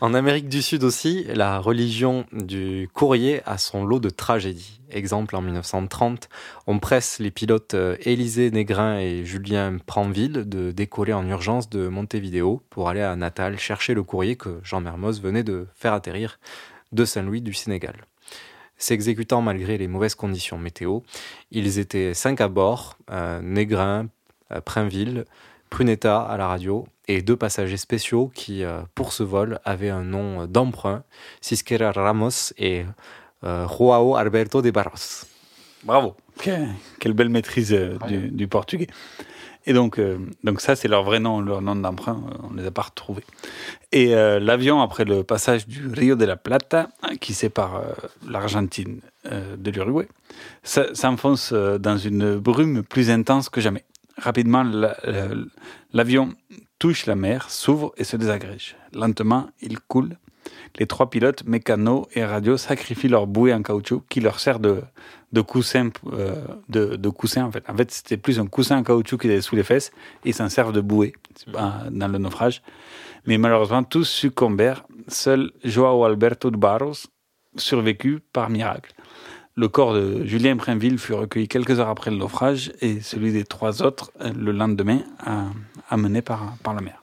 [0.00, 4.80] En Amérique du Sud aussi, la religion du courrier a son lot de tragédies.
[4.90, 6.28] Exemple, en 1930,
[6.66, 11.88] on presse les pilotes euh, Élisée Négrin et Julien Pranville de décoller en urgence de
[11.88, 16.40] Montevideo pour aller à Natal chercher le courrier que Jean Mermoz venait de faire atterrir
[16.90, 17.94] de Saint-Louis du Sénégal
[18.78, 21.00] s'exécutant malgré les mauvaises conditions météo.
[21.52, 24.08] Ils étaient cinq à bord, euh, Négrin,
[24.60, 25.24] Prinville,
[25.72, 30.04] Prunetta à la radio et deux passagers spéciaux qui, euh, pour ce vol, avaient un
[30.04, 31.02] nom d'emprunt,
[31.40, 32.84] Sisquera Ramos et
[33.42, 35.24] Joao Alberto de Barros.
[35.82, 38.86] Bravo, quelle belle maîtrise du, du, portugais.
[39.66, 40.00] Et donc,
[40.44, 43.24] donc ça, c'est leur vrai nom, leur nom d'emprunt, on ne les a pas retrouvés.
[43.90, 46.88] Et l'avion, après le passage du Rio de la Plata,
[47.20, 47.82] qui sépare
[48.28, 50.06] l'Argentine de l'Uruguay,
[50.62, 53.84] s'enfonce dans une brume plus intense que jamais.
[54.16, 54.64] Rapidement,
[55.92, 56.34] l'avion
[56.78, 58.76] touche la mer, s'ouvre et se désagrège.
[58.92, 60.16] Lentement, il coule.
[60.78, 64.82] Les trois pilotes, mécano et radio, sacrifient leur bouée en caoutchouc qui leur sert de,
[65.36, 67.64] euh, coussin en fait.
[67.68, 69.92] En fait, c'était plus un coussin en caoutchouc qu'ils avaient sous les fesses.
[70.24, 71.12] Ils s'en servent de bouée
[71.46, 72.62] dans le naufrage.
[73.26, 74.84] Mais malheureusement, tous succombèrent.
[75.08, 77.06] Seul Joao Alberto de Barros
[77.56, 78.92] survécut par miracle.
[79.54, 83.44] Le corps de Julien Prinville fut recueilli quelques heures après le naufrage et celui des
[83.44, 85.00] trois autres euh, le lendemain,
[85.90, 87.02] amené par, par la mer.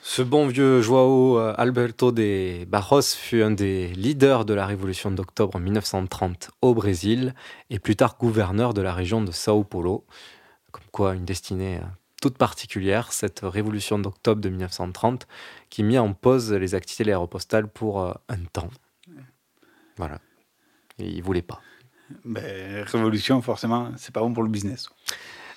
[0.00, 5.10] Ce bon vieux Joao euh, Alberto de Barros fut un des leaders de la révolution
[5.10, 7.34] d'octobre 1930 au Brésil
[7.70, 10.04] et plus tard gouverneur de la région de Sao Paulo.
[10.70, 11.86] Comme quoi, une destinée euh,
[12.22, 15.26] toute particulière, cette révolution d'octobre de 1930
[15.70, 18.70] qui mit en pause les activités de l'aéropostale pour un temps.
[19.96, 20.20] Voilà.
[20.98, 21.60] Il voulait pas
[22.24, 24.88] ben, révolution, forcément, c'est pas bon pour le business.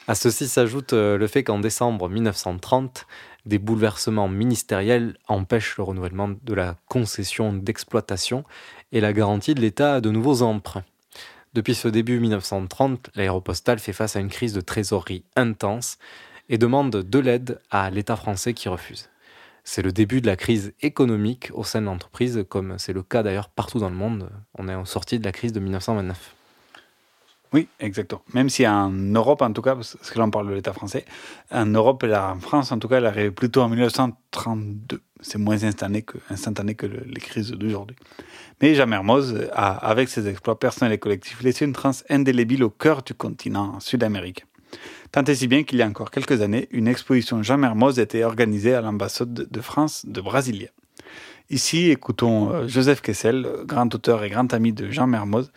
[0.07, 3.07] À ceci s'ajoute euh, le fait qu'en décembre 1930,
[3.45, 8.43] des bouleversements ministériels empêchent le renouvellement de la concession d'exploitation
[8.91, 10.83] et la garantie de l'État de nouveaux emprunts.
[11.53, 15.97] Depuis ce début 1930, l'aéropostale fait face à une crise de trésorerie intense
[16.49, 19.09] et demande de l'aide à l'État français qui refuse.
[19.63, 23.23] C'est le début de la crise économique au sein de l'entreprise, comme c'est le cas
[23.23, 24.29] d'ailleurs partout dans le monde.
[24.57, 26.35] On est en sortie de la crise de 1929.
[27.53, 28.23] Oui, exactement.
[28.33, 31.05] Même si en Europe, en tout cas, parce que là on parle de l'État français,
[31.51, 35.01] en Europe et en France, en tout cas, elle arrive plutôt en 1932.
[35.21, 37.95] C'est moins instantané que, les crises d'aujourd'hui.
[38.61, 42.69] Mais Jean Mermoz a, avec ses exploits personnels et collectifs, laissé une trace indélébile au
[42.69, 44.45] cœur du continent sud-américain.
[45.11, 48.23] Tant et si bien qu'il y a encore quelques années, une exposition Jean Mermoz était
[48.23, 50.69] organisée à l'ambassade de France de Brasilia.
[51.49, 55.51] Ici, écoutons euh, Joseph Kessel, grand auteur et grand ami de Jean Mermoz,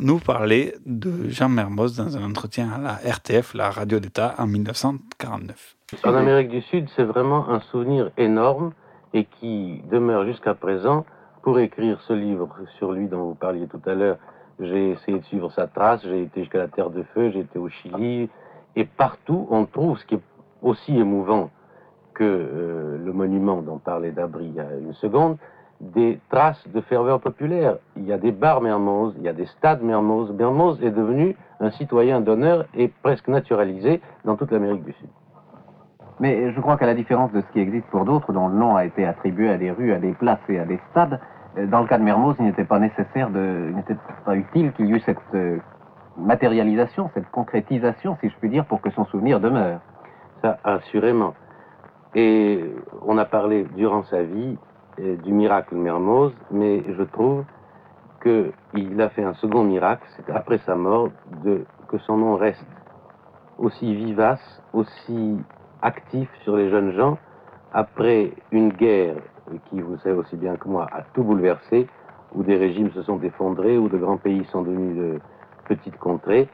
[0.00, 4.46] nous parler de Jean Mermoz dans un entretien à la RTF, la radio d'État, en
[4.46, 5.76] 1949.
[6.04, 8.72] En Amérique du Sud, c'est vraiment un souvenir énorme
[9.14, 11.06] et qui demeure jusqu'à présent.
[11.42, 14.18] Pour écrire ce livre sur lui dont vous parliez tout à l'heure,
[14.58, 17.58] j'ai essayé de suivre sa trace, j'ai été jusqu'à la Terre de Feu, j'ai été
[17.58, 18.28] au Chili,
[18.74, 20.22] et partout on trouve ce qui est
[20.62, 21.50] aussi émouvant
[22.14, 25.36] que euh, le monument dont parlait Dabri il y a une seconde,
[25.80, 27.76] des traces de ferveur populaire.
[27.96, 30.32] Il y a des bars Mermoz, il y a des stades Mermoz.
[30.32, 35.08] Mermoz est devenu un citoyen d'honneur et presque naturalisé dans toute l'Amérique du Sud.
[36.18, 38.74] Mais je crois qu'à la différence de ce qui existe pour d'autres, dont le nom
[38.74, 41.20] a été attribué à des rues, à des places et à des stades,
[41.58, 44.72] euh, dans le cas de Mermoz, il n'était pas nécessaire de, il n'était pas utile
[44.72, 45.58] qu'il y eût cette euh,
[46.16, 49.80] matérialisation, cette concrétisation, si je puis dire, pour que son souvenir demeure.
[50.40, 51.34] Ça, assurément.
[52.14, 52.64] Et
[53.06, 54.56] on a parlé durant sa vie
[54.98, 57.44] du miracle Mermoz, mais je trouve
[58.22, 61.10] qu'il a fait un second miracle, c'est après sa mort,
[61.88, 62.66] que son nom reste
[63.58, 65.36] aussi vivace, aussi
[65.82, 67.18] actif sur les jeunes gens,
[67.72, 69.16] après une guerre
[69.68, 71.86] qui, vous savez aussi bien que moi, a tout bouleversé,
[72.34, 75.20] où des régimes se sont effondrés, où de grands pays sont devenus de
[75.68, 76.48] petites contrées,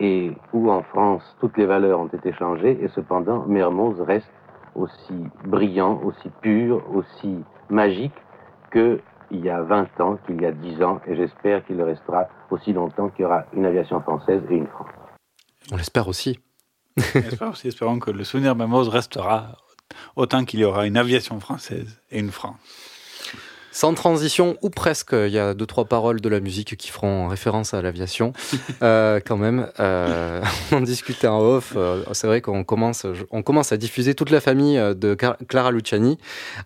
[0.00, 4.30] et où en France toutes les valeurs ont été changées, et cependant Mermoz reste
[4.74, 8.14] aussi brillant, aussi pur, aussi magique
[8.70, 9.00] que
[9.30, 12.28] il y a 20 ans qu'il y a 10 ans, et j'espère qu'il le restera
[12.50, 14.88] aussi longtemps qu'il y aura une aviation française et une France.
[15.70, 16.40] On l'espère aussi.
[16.96, 19.56] J'espère aussi, espérons que le souvenir Mermoz restera
[20.16, 22.56] autant qu'il y aura une aviation française et une France.
[23.70, 27.28] Sans transition, ou presque, il y a deux, trois paroles de la musique qui feront
[27.28, 28.32] référence à l'aviation.
[28.82, 30.40] Euh, quand même, euh,
[30.72, 31.72] on discutait en off.
[31.76, 35.14] euh, c'est vrai qu'on commence, on commence à diffuser toute la famille euh, de
[35.48, 36.16] Clara Luciani.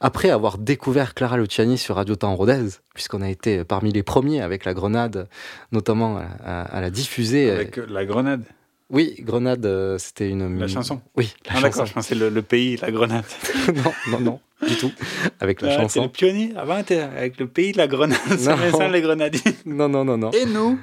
[0.00, 4.42] Après avoir découvert Clara Luciani sur Radio Temps Rodez, puisqu'on a été parmi les premiers
[4.42, 5.26] avec la Grenade,
[5.72, 7.50] notamment à, à- à la diffuser.
[7.50, 8.42] Avec la Grenade.
[8.92, 10.60] Oui, Grenade, euh, c'était une...
[10.60, 11.86] La chanson Oui, la Ah, d'accord, chanson.
[11.86, 13.24] je pensais le, le pays, la Grenade.
[13.74, 14.92] non, non, non, du tout.
[15.40, 16.02] Avec la Ah, chanson.
[16.02, 16.52] le pionnier.
[16.56, 18.18] Avant, t'es avec le pays de la Grenade.
[18.38, 18.54] Ça,
[18.88, 19.40] les Grenadiers.
[19.64, 20.30] Non, non, non, non.
[20.32, 20.78] Et nous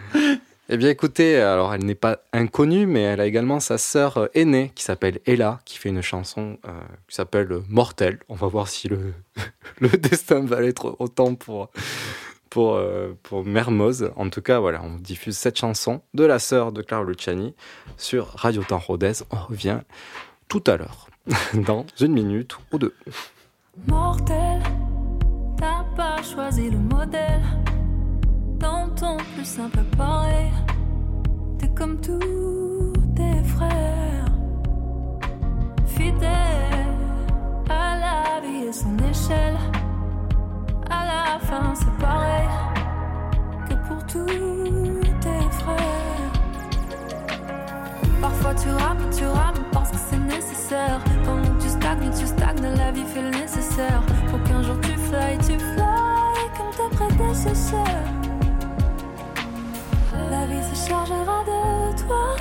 [0.69, 4.27] Eh bien, écoutez, alors elle n'est pas inconnue, mais elle a également sa sœur euh,
[4.33, 6.71] aînée qui s'appelle Ella, qui fait une chanson euh,
[7.07, 8.17] qui s'appelle Mortel.
[8.27, 9.13] On va voir si le,
[9.79, 11.69] le destin va être autant pour,
[12.49, 14.11] pour, euh, pour Mermoz.
[14.15, 17.55] En tout cas, voilà, on diffuse cette chanson de la sœur de Clara Luciani
[17.97, 19.13] sur Radio Temps Rodez.
[19.31, 19.79] On revient
[20.47, 21.07] tout à l'heure,
[21.53, 22.95] dans une minute ou deux.
[23.87, 24.61] Mortel,
[25.57, 27.43] t'as pas choisi le modèle.
[28.57, 30.51] Dans ton plus simple appareil,
[31.57, 34.25] t'es comme tous tes frères.
[35.87, 36.95] Fidèle
[37.69, 39.57] à la vie et son échelle.
[40.89, 42.47] À la fin, c'est pareil
[43.69, 44.25] que pour tous
[45.21, 46.31] tes frères.
[48.21, 50.99] Parfois tu rames, tu rames parce que c'est nécessaire.
[51.23, 54.01] Pendant que tu stagnes, tu stagnes, la vie fait le nécessaire.
[54.29, 57.85] Pour qu'un jour tu fly, tu fly comme tes prédécesseurs.
[60.31, 62.35] La vie se chargera de toi.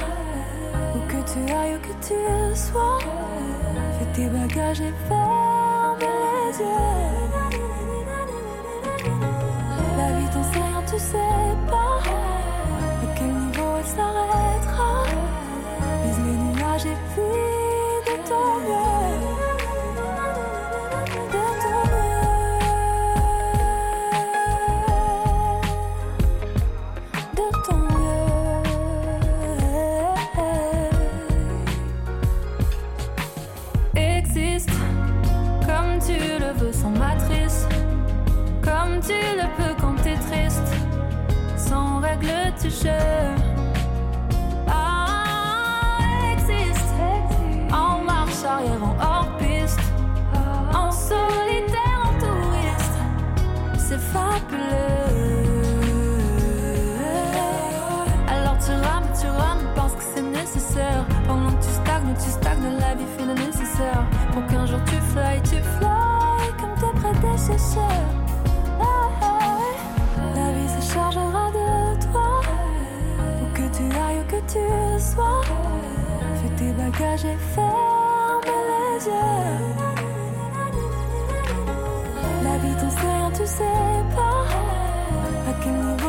[0.94, 2.98] Où que tu ailles, où que tu sois.
[3.98, 7.47] Fais tes bagages et ferme les yeux.
[10.98, 12.00] Sais pas.
[13.02, 15.04] À quel niveau elle s'arrêtera.
[16.04, 18.97] Vise les nuages et puis de ton.
[44.66, 45.16] Ah,
[47.72, 49.78] en marche arrière, en hors piste,
[50.74, 52.98] en solitaire, en touriste.
[53.76, 54.58] C'est fabuleux.
[58.28, 61.04] Alors tu rames, tu rames parce que c'est nécessaire.
[61.28, 64.04] Pendant que tu stagnes, tu stagnes, la vie fait le nécessaire.
[64.32, 68.17] Pour qu'un jour tu fly, tu fly comme tes prédécesseurs.
[77.18, 78.40] Bagages et ferme
[79.04, 79.10] les.
[82.44, 83.64] La vie t'enseigne, tu sais.
[85.48, 86.07] À quel niveau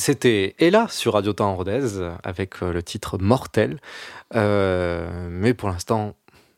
[0.00, 3.78] C'était Ella sur Radio Temps Rodez avec euh, le titre Mortel.
[4.34, 6.16] Euh, mais pour l'instant,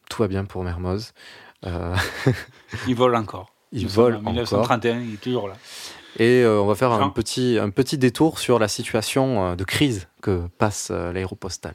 [0.09, 1.13] tout va bien pour Mermoz.
[1.67, 1.97] Euh,
[2.87, 3.53] Il vole encore.
[3.73, 4.33] Il Nous vole en encore.
[4.35, 5.55] 1931, il est toujours là.
[6.21, 10.07] Et euh, on va faire un petit, un petit détour sur la situation de crise
[10.23, 11.75] que passe l'aéropostale.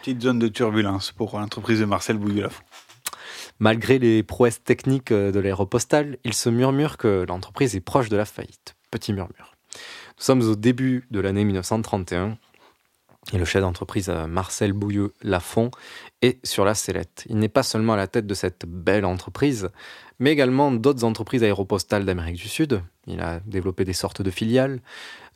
[0.00, 2.64] Petite zone de turbulence pour l'entreprise de Marcel Bouillou-Lafont.
[3.58, 8.24] Malgré les prouesses techniques de l'aéropostale, il se murmure que l'entreprise est proche de la
[8.24, 8.76] faillite.
[8.90, 9.52] Petit murmure.
[10.22, 12.38] Nous sommes au début de l'année 1931
[13.32, 15.72] et le chef d'entreprise euh, Marcel Bouilleux-Lafont
[16.22, 17.24] est sur la sellette.
[17.28, 19.70] Il n'est pas seulement à la tête de cette belle entreprise,
[20.20, 22.82] mais également d'autres entreprises aéropostales d'Amérique du Sud.
[23.08, 24.78] Il a développé des sortes de filiales,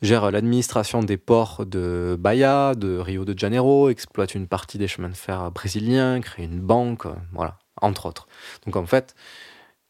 [0.01, 5.09] gère l'administration des ports de Bahia, de Rio de Janeiro, exploite une partie des chemins
[5.09, 8.29] de fer brésiliens, crée une banque, euh, voilà, entre autres.
[8.65, 9.15] Donc en fait,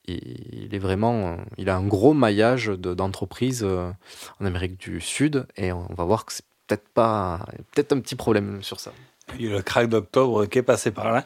[0.07, 3.91] il est vraiment, euh, il a un gros maillage de- d'entreprises euh,
[4.39, 8.15] en Amérique du Sud et on va voir que c'est peut-être pas, peut-être un petit
[8.15, 8.91] problème sur ça.
[9.37, 11.23] Il y a eu le crack d'octobre qui est passé par là.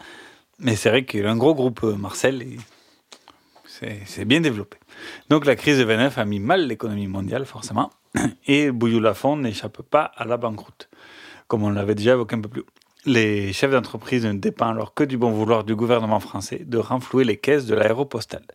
[0.60, 2.42] Mais c'est vrai qu'il a un gros groupe, euh, Marcel.
[2.44, 2.58] et
[4.06, 4.78] c'est bien développé.
[5.30, 7.90] Donc la crise de 29 a mis mal l'économie mondiale, forcément,
[8.48, 10.90] et Bouillou-Lafont n'échappe pas à la banqueroute,
[11.48, 12.66] comme on l'avait déjà évoqué un peu plus haut.
[13.08, 17.24] Les chefs d'entreprise ne dépendent alors que du bon vouloir du gouvernement français de renflouer
[17.24, 18.46] les caisses de l'aéropostale.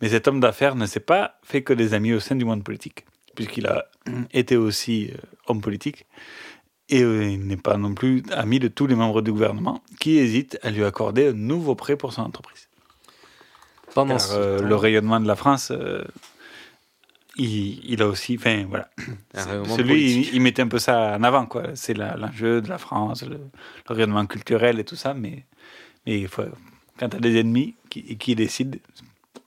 [0.00, 2.62] Mais cet homme d'affaires ne s'est pas fait que des amis au sein du monde
[2.62, 3.86] politique, puisqu'il a
[4.32, 5.16] été aussi euh,
[5.46, 6.06] homme politique,
[6.88, 10.18] et euh, il n'est pas non plus ami de tous les membres du gouvernement qui
[10.18, 12.68] hésitent à lui accorder un nouveau prêt pour son entreprise.
[13.94, 16.04] Pendant Car, ce euh, le rayonnement de la France, euh,
[17.36, 18.88] il, il a aussi, enfin voilà,
[19.34, 21.74] celui il, il mettait un peu ça en avant quoi.
[21.74, 23.38] C'est l'enjeu de la France, le,
[23.88, 25.44] le rayonnement culturel et tout ça, mais
[26.06, 26.44] mais il faut,
[26.98, 28.78] quand tu as des ennemis qui, qui décident,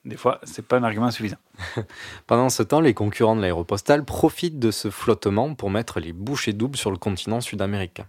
[0.06, 1.38] des fois c'est pas un argument suffisant.
[2.28, 6.54] Pendant ce temps, les concurrents de l'aéropostale profitent de ce flottement pour mettre les bouchées
[6.54, 8.06] doubles sur le continent sud-américain.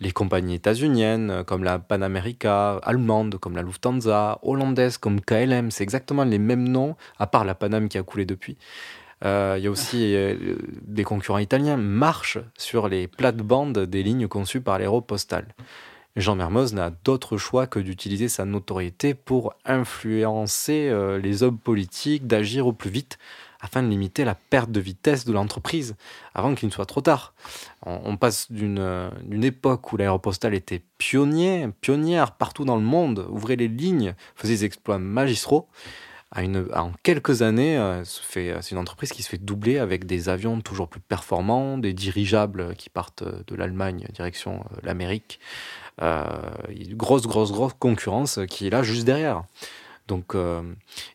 [0.00, 5.82] Les compagnies états-uniennes comme la Pan America, allemandes comme la Lufthansa, hollandaises comme KLM, c'est
[5.82, 8.56] exactement les mêmes noms, à part la Paname qui a coulé depuis.
[9.24, 14.28] Euh, Il y a aussi euh, des concurrents italiens marchent sur les plates-bandes des lignes
[14.28, 15.48] conçues par l'aéropostale.
[16.18, 22.26] Jean Mermoz n'a d'autre choix que d'utiliser sa notoriété pour influencer euh, les hommes politiques
[22.26, 23.18] d'agir au plus vite
[23.60, 25.94] afin de limiter la perte de vitesse de l'entreprise
[26.34, 27.34] avant qu'il ne soit trop tard.
[27.86, 33.26] On, passe d'une euh, d'une époque où l'aéropostale était pionnier, pionnière partout dans le monde,
[33.30, 35.68] ouvrait les lignes, faisait des exploits magistraux,
[36.30, 40.28] à une, en quelques années, euh, c'est une entreprise qui se fait doubler avec des
[40.28, 45.40] avions toujours plus performants, des dirigeables qui partent de l'Allemagne direction l'Amérique.
[46.00, 46.50] Euh,
[46.92, 49.44] grosse, grosse, grosse concurrence qui est là juste derrière.
[50.06, 50.62] Donc, euh,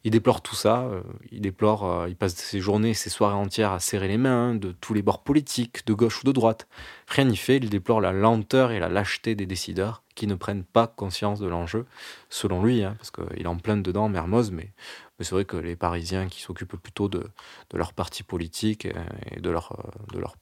[0.03, 0.83] il déplore tout ça.
[0.83, 4.71] euh, il déplore, il passe ses journées, ses soirées entières à serrer les mains de
[4.71, 6.67] tous les bords politiques, de gauche ou de droite.
[7.07, 7.57] Rien n'y fait.
[7.57, 11.47] Il déplore la lenteur et la lâcheté des décideurs qui ne prennent pas conscience de
[11.47, 11.87] l'enjeu,
[12.29, 14.71] selon lui, hein, parce qu'il en plein dedans, Mermoz, mais,
[15.17, 17.23] mais c'est vrai que les Parisiens qui s'occupent plutôt de,
[17.73, 18.85] leur parti politique
[19.31, 19.73] et, de, leur,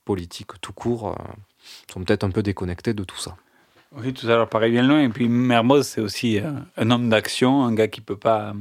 [0.04, 1.16] politique tout court
[1.90, 3.38] sont peut-être un peu déconnectés de tout ça.
[3.94, 5.02] Oui, tout ça leur paraît bien loin.
[5.02, 8.54] Et puis Mermoz, c'est aussi euh, un homme d'action, un gars qui peut pas,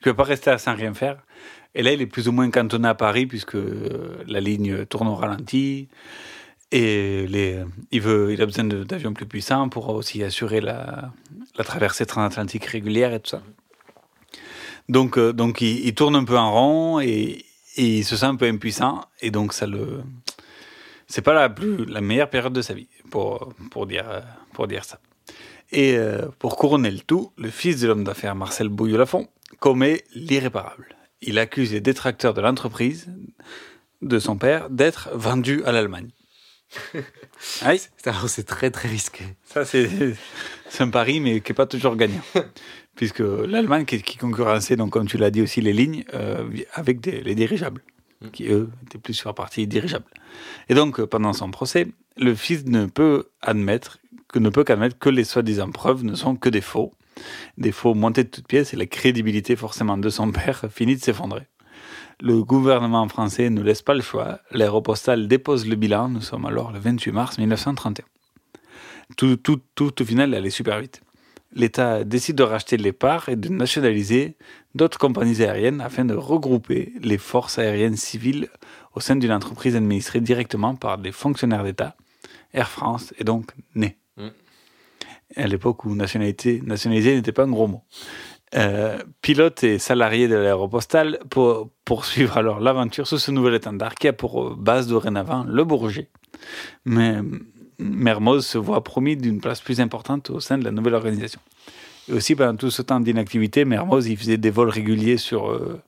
[0.00, 1.18] peut pas rester sans rien faire.
[1.76, 5.08] Et là, il est plus ou moins cantonné à Paris puisque euh, la ligne tourne
[5.08, 5.88] au ralenti.
[6.72, 7.24] Et
[7.92, 11.12] il, veut, il a besoin d'avions plus puissants pour aussi assurer la,
[11.58, 13.42] traversée transatlantique régulière et tout ça.
[14.88, 17.44] Donc, euh, donc il, il tourne un peu en rond et,
[17.76, 19.02] et il se sent un peu impuissant.
[19.20, 20.02] Et donc, ça le.
[21.06, 24.84] C'est pas la, plus, la meilleure période de sa vie, pour, pour, dire, pour dire
[24.84, 24.98] ça.
[25.70, 29.28] Et euh, pour couronner le tout, le fils de l'homme d'affaires Marcel Bouillou-Lafont
[29.60, 30.96] commet l'irréparable.
[31.22, 33.06] Il accuse les détracteurs de l'entreprise
[34.02, 36.10] de son père d'être vendu à l'Allemagne.
[37.66, 37.80] Oui.
[38.26, 39.24] C'est très très risqué.
[39.44, 39.88] Ça, c'est
[40.68, 42.22] c'est un pari, mais qui n'est pas toujours gagnant.
[42.96, 47.00] Puisque l'Allemagne, qui, qui concurrençait, donc, comme tu l'as dit aussi, les lignes euh, avec
[47.00, 47.82] des, les dirigeables,
[48.32, 50.06] qui eux étaient plus sur la partie dirigeable.
[50.68, 53.98] Et donc, euh, pendant son procès, le fils ne peut admettre
[54.28, 56.92] que ne peut qu'admettre que les soi-disant preuves ne sont que des faux,
[57.56, 61.00] des faux montés de toutes pièces, et la crédibilité forcément de son père finit de
[61.00, 61.46] s'effondrer.
[62.20, 64.40] Le gouvernement français ne laisse pas le choix.
[64.50, 66.08] L'aéropostale dépose le bilan.
[66.08, 68.04] Nous sommes alors le 28 mars 1931.
[69.16, 71.02] Tout, tout, tout au final allait super vite.
[71.54, 74.36] L'État décide de racheter les parts et de nationaliser
[74.74, 78.48] d'autres compagnies aériennes afin de regrouper les forces aériennes civiles
[78.94, 81.96] au sein d'une entreprise administrée directement par des fonctionnaires d'État.
[82.52, 83.96] Air France est donc née.
[84.16, 84.28] Mm.
[85.36, 87.82] À l'époque où nationalité, nationalisé n'était pas un gros mot.
[88.54, 94.06] Euh, pilotes et salariés de l'aéropostale pour poursuivre alors l'aventure sous ce nouvel étendard qui
[94.06, 96.08] a pour base dorénavant le Bourget.
[96.84, 97.16] Mais
[97.78, 101.40] Mermoz se voit promis d'une place plus importante au sein de la nouvelle organisation.
[102.08, 105.80] Et aussi, pendant tout ce temps d'inactivité, Mermoz il faisait des vols réguliers sur, euh,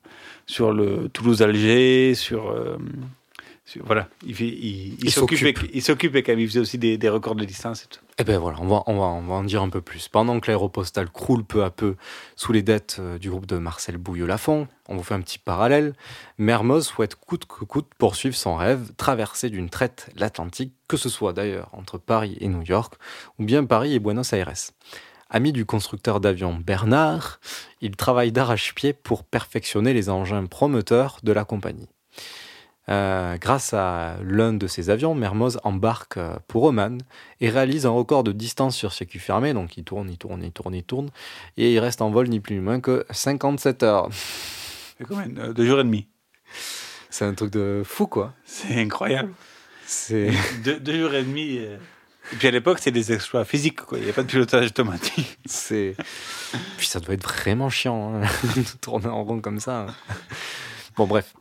[0.47, 2.79] sur le Toulouse-Alger, sur, euh,
[3.65, 7.45] sur- Voilà, il, il, Il s'occupait quand même, il faisait aussi des, des records de
[7.45, 8.01] distance et tout.
[8.19, 10.09] Eh ben voilà, on va, on, va, on va en dire un peu plus.
[10.09, 11.97] Pendant que l'aéropostale croule peu à peu
[12.35, 15.93] sous les dettes euh, du groupe de Marcel Bouilleux-Lafont, on vous fait un petit parallèle,
[16.39, 21.35] Mermoz souhaite coûte que coûte poursuivre son rêve, traverser d'une traite l'Atlantique, que ce soit
[21.35, 22.95] d'ailleurs entre Paris et New York,
[23.39, 24.53] ou bien Paris et Buenos Aires.
[25.29, 27.41] Ami du constructeur d'avions Bernard,
[27.81, 31.89] il travaille d'arrache-pied pour perfectionner les engins promoteurs de la compagnie.
[32.89, 36.99] Euh, grâce à l'un de ces avions, Mermoz embarque euh, pour Oman
[37.41, 39.53] et réalise un record de distance sur circuit fermé.
[39.53, 41.11] Donc il tourne, il tourne, il tourne, il tourne.
[41.57, 44.09] Et il reste en vol ni plus ni moins que 57 heures.
[44.13, 46.07] C'est combien euh, Deux jours et demi?
[47.11, 48.35] C'est un truc de fou, quoi.
[48.45, 49.33] C'est incroyable.
[49.85, 50.31] C'est.
[50.63, 51.59] deux, deux jours et demi.
[51.59, 51.79] euh,
[52.33, 53.99] Et puis à l'époque, c'est des exploits physiques, quoi.
[53.99, 55.39] Il n'y a pas de pilotage automatique.
[55.45, 55.95] C'est.
[56.77, 58.23] Puis ça doit être vraiment chiant, hein,
[58.57, 59.87] de tourner en rond comme ça.
[60.97, 61.35] Bon, bref.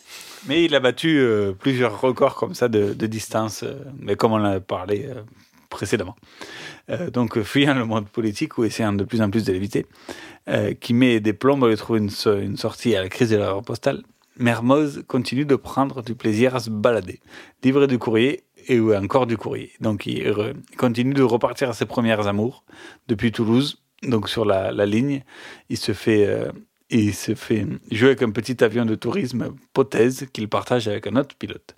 [0.47, 4.33] Mais il a battu euh, plusieurs records comme ça de, de distance, euh, mais comme
[4.33, 5.21] on l'a parlé euh,
[5.69, 6.15] précédemment.
[7.13, 9.87] Donc, fuyant le monde politique ou essayant de plus en plus de l'éviter,
[10.79, 13.37] qui met des plombs à lui trouver une, so- une sortie à la crise de
[13.37, 14.03] l'aéropostale,
[14.37, 17.21] Mermoz continue de prendre du plaisir à se balader,
[17.63, 19.71] livrer du courrier et encore du courrier.
[19.79, 20.33] Donc, il,
[20.77, 22.63] continue de repartir à ses premières amours
[23.07, 25.23] depuis Toulouse, donc sur la, ligne.
[25.69, 26.25] Il se fait.
[26.27, 26.51] euh,
[26.91, 31.15] il se fait jouer avec un petit avion de tourisme Pothèse qu'il partage avec un
[31.15, 31.75] autre pilote.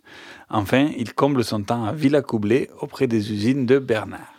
[0.49, 4.33] Enfin, il comble son temps à Villacoublay auprès des usines de Bernard.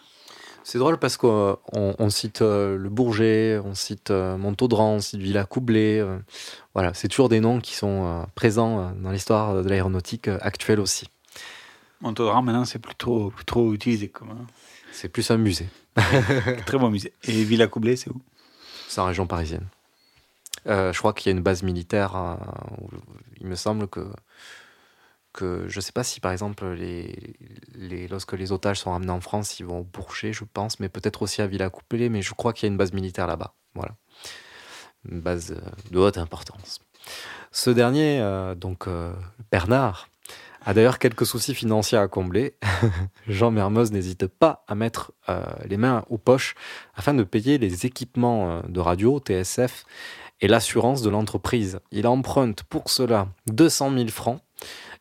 [0.64, 5.00] C'est drôle parce qu'on on- on cite euh, le Bourget, on cite euh, Montaudran, on
[5.00, 6.00] cite Villacoublay.
[6.00, 6.18] euh,
[6.74, 11.06] voilà, c'est toujours des noms qui sont présents dans l'histoire de l'aéronautique actuelle aussi.
[12.00, 14.46] Montaudran, maintenant, c'est plus trop, plus trop utilisé comme un
[14.92, 15.68] C'est plus un musée.
[16.66, 17.12] très bon musée.
[17.24, 18.20] Et Villacoublay, c'est où?
[18.88, 19.66] C'est en région parisienne.
[20.66, 22.16] Euh, je crois qu'il y a une base militaire.
[22.16, 22.34] euh,
[22.80, 22.88] où
[23.40, 24.06] il me semble que,
[25.32, 27.36] que je ne sais pas si par exemple les,
[27.74, 30.88] les, lorsque les otages sont ramenés en France, ils vont au Bourget, je pense, mais
[30.88, 32.08] peut-être aussi à Villacoublay.
[32.08, 33.54] Mais je crois qu'il y a une base militaire là-bas.
[33.74, 33.94] Voilà,
[35.08, 36.80] une base euh, de haute importance.
[37.52, 39.12] Ce dernier, euh, donc euh,
[39.50, 40.07] Bernard,
[40.68, 42.54] a d'ailleurs quelques soucis financiers à combler.
[43.26, 46.54] Jean Mermoz n'hésite pas à mettre euh, les mains aux poches
[46.94, 49.86] afin de payer les équipements euh, de radio, TSF,
[50.42, 51.80] et l'assurance de l'entreprise.
[51.90, 54.42] Il emprunte pour cela 200 000 francs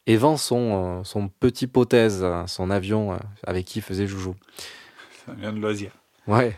[0.06, 4.36] et vend son, euh, son petit pothèse, son avion euh, avec qui il faisait joujou.
[5.26, 5.92] Ça vient de loisir.
[6.28, 6.58] Ouais,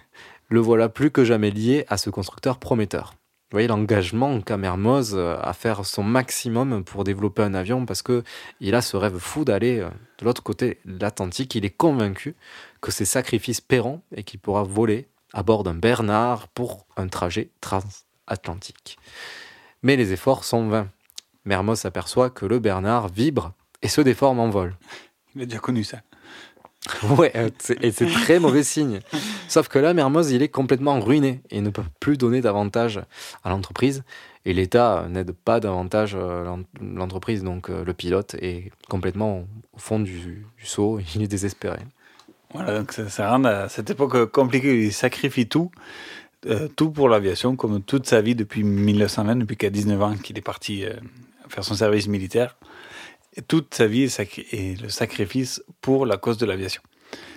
[0.50, 3.16] le voilà plus que jamais lié à ce constructeur prometteur.
[3.52, 8.04] Vous voyez l'engagement qu'a Mermoz euh, à faire son maximum pour développer un avion parce
[8.04, 8.24] que
[8.60, 9.90] il a ce rêve fou d'aller euh,
[10.20, 11.56] de l'autre côté de l'Atlantique.
[11.56, 12.36] Il est convaincu
[12.80, 17.50] que ses sacrifices paieront et qu'il pourra voler à bord d'un Bernard pour un trajet
[17.60, 19.00] transatlantique.
[19.82, 20.88] Mais les efforts sont vains.
[21.46, 24.78] Mermoz s'aperçoit que le Bernard vibre et se déforme en vol.
[25.36, 26.02] Il a déjà connu ça.
[27.18, 27.50] Ouais, euh,
[27.82, 29.00] et c'est très mauvais signe.
[29.48, 33.02] Sauf que là, Mermoz, il est complètement ruiné et ne peut plus donner davantage
[33.44, 34.04] à l'entreprise.
[34.46, 39.80] Et l'État n'aide pas davantage euh, l'en- l'entreprise, donc euh, le pilote est complètement au
[39.80, 40.66] fond du, du
[41.16, 41.80] il est désespéré.
[42.54, 44.86] Voilà, donc ça, rend cette époque compliquée.
[44.86, 45.70] Il sacrifie tout,
[46.76, 50.42] tout pour l'aviation, comme toute sa vie depuis 1920, depuis qu'à 19 ans qu'il est
[50.42, 50.84] parti
[51.48, 52.56] faire son service militaire.
[53.48, 56.82] Toute sa vie est, le sacrifice pour la cause de l'aviation.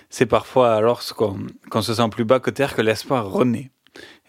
[0.09, 1.37] C'est parfois alors qu'on
[1.69, 3.71] qu'on se sent plus bas que terre que l'espoir renaît.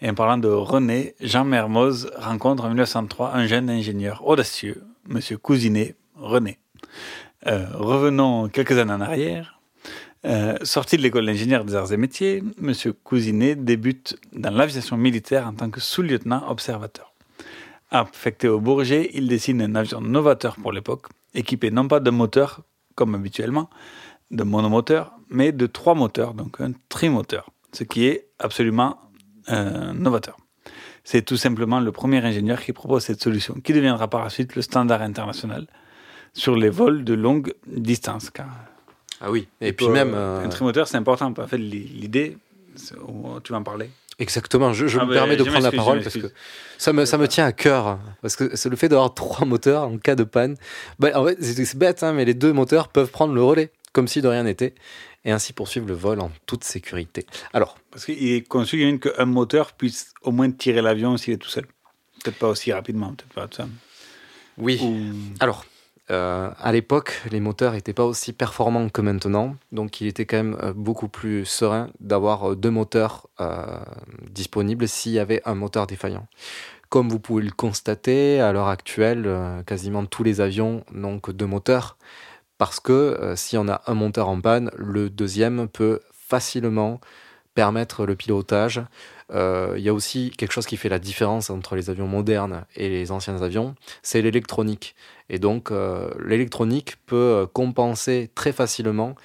[0.01, 5.37] Et en parlant de René, Jean Mermoz rencontre en 1903 un jeune ingénieur audacieux, Monsieur
[5.37, 6.59] Cousinet René.
[7.47, 9.59] Euh, revenons quelques années en arrière.
[10.25, 12.73] Euh, sorti de l'école d'ingénieur des arts et métiers, M.
[13.03, 17.13] Cousinet débute dans l'aviation militaire en tant que sous-lieutenant observateur.
[17.91, 21.05] Affecté au Bourget, il dessine un avion novateur pour l'époque,
[21.35, 22.61] équipé non pas de moteur,
[22.95, 23.69] comme habituellement,
[24.31, 28.99] de monomoteur, mais de trois moteurs, donc un trimoteur, ce qui est absolument
[29.49, 30.37] euh, novateur.
[31.03, 34.55] C'est tout simplement le premier ingénieur qui propose cette solution, qui deviendra par la suite
[34.55, 35.67] le standard international
[36.33, 38.31] sur les vols de longue distance.
[38.31, 38.47] Car
[39.21, 41.31] Ah oui, et puis puis même, euh, Un trimoteur, c'est important.
[41.37, 42.37] En fait, l'idée,
[43.43, 46.15] tu vas en parler Exactement, je, je Ah me permets de prendre la parole parce
[46.15, 46.31] que
[46.77, 47.99] ça me, ça me tient à cœur.
[48.21, 50.55] Parce que c'est le fait d'avoir trois moteurs en cas de panne.
[50.99, 54.07] Ben, en fait, c'est bête, hein, mais les deux moteurs peuvent prendre le relais, comme
[54.07, 54.73] si de rien n'était,
[55.25, 57.25] et ainsi poursuivre le vol en toute sécurité.
[57.51, 61.49] Alors, Parce qu'il est conçu qu'un moteur puisse au moins tirer l'avion s'il est tout
[61.49, 61.65] seul.
[62.23, 63.67] Peut-être pas aussi rapidement, peut-être pas tout ça.
[64.57, 64.79] Oui.
[65.41, 65.65] Alors,
[66.11, 70.37] euh, à l'époque, les moteurs n'étaient pas aussi performants que maintenant, donc il était quand
[70.37, 73.79] même euh, beaucoup plus serein d'avoir euh, deux moteurs euh,
[74.29, 76.27] disponibles s'il y avait un moteur défaillant.
[76.89, 79.27] Comme vous pouvez le constater, à l'heure actuelle,
[79.65, 81.97] quasiment tous les avions n'ont que deux moteurs,
[82.59, 87.01] parce que si on a un moteur en panne, le deuxième peut facilement
[87.55, 88.83] permettre le pilotage.
[89.31, 92.65] Euh, Il y a aussi quelque chose qui fait la différence entre les avions modernes
[92.75, 94.95] et les anciens avions, c'est l'électronique.
[95.29, 99.15] Et donc euh, l'électronique peut euh, compenser très facilement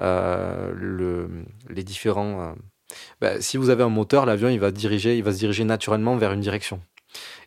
[0.00, 1.28] euh, le-
[1.68, 2.40] les différents...
[2.42, 2.52] euh,
[3.20, 6.16] bah, si vous avez un moteur, l'avion il va, diriger, il va se diriger naturellement
[6.16, 6.80] vers une direction.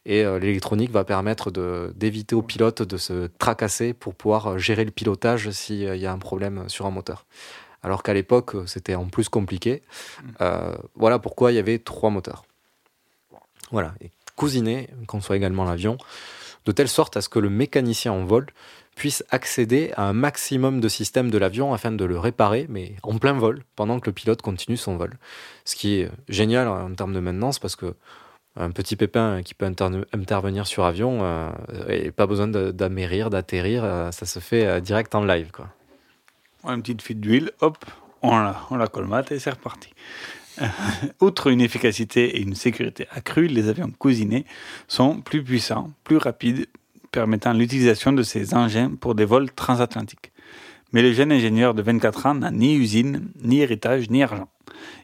[0.05, 1.51] Et euh, l'électronique va permettre
[1.95, 6.11] d'éviter au pilote de se tracasser pour pouvoir euh, gérer le pilotage s'il y a
[6.11, 7.25] un problème sur un moteur.
[7.83, 9.81] Alors qu'à l'époque, c'était en plus compliqué.
[10.39, 12.43] Euh, voilà pourquoi il y avait trois moteurs.
[13.71, 13.93] Voilà.
[14.01, 15.97] Et cousiné conçoit également l'avion,
[16.65, 18.47] de telle sorte à ce que le mécanicien en vol
[18.95, 23.17] puisse accéder à un maximum de systèmes de l'avion afin de le réparer, mais en
[23.17, 25.17] plein vol, pendant que le pilote continue son vol.
[25.65, 27.95] Ce qui est génial en termes de maintenance parce que
[28.57, 29.65] un petit pépin qui peut
[30.13, 31.49] intervenir sur avion, euh,
[31.87, 35.51] et pas besoin de- d'amérir, d'atterrir, euh, ça se fait euh, direct en live.
[35.51, 35.69] Quoi.
[36.63, 37.77] Une petite fuite d'huile, hop,
[38.21, 39.89] on la, colmate et c'est reparti.
[41.21, 44.45] Outre une efficacité et une sécurité accrues, les avions cousinés
[44.87, 46.67] sont plus puissants, plus rapides,
[47.11, 50.31] permettant l'utilisation de ces engins pour des vols transatlantiques.
[50.93, 54.49] Mais le jeune ingénieur de 24 ans n'a ni usine, ni héritage, ni argent.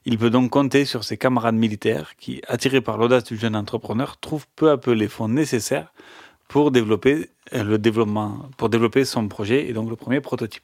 [0.06, 4.18] Il peut donc compter sur ses camarades militaires qui, attirés par l'audace du jeune entrepreneur,
[4.18, 5.94] trouvent peu à peu les fonds nécessaires
[6.48, 7.78] pour développer, euh, le
[8.58, 10.64] pour développer son projet et donc le premier prototype.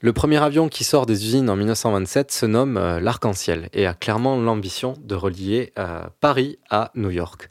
[0.00, 3.94] Le premier avion qui sort des usines en 1927 se nomme euh, l'Arc-en-Ciel et a
[3.94, 7.50] clairement l'ambition de relier euh, Paris à New York.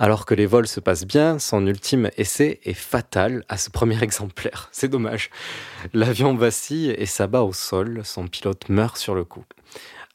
[0.00, 4.02] Alors que les vols se passent bien, son ultime essai est fatal à ce premier
[4.02, 4.68] exemplaire.
[4.72, 5.30] C'est dommage.
[5.92, 9.44] L'avion vacille et s'abat au sol, son pilote meurt sur le coup.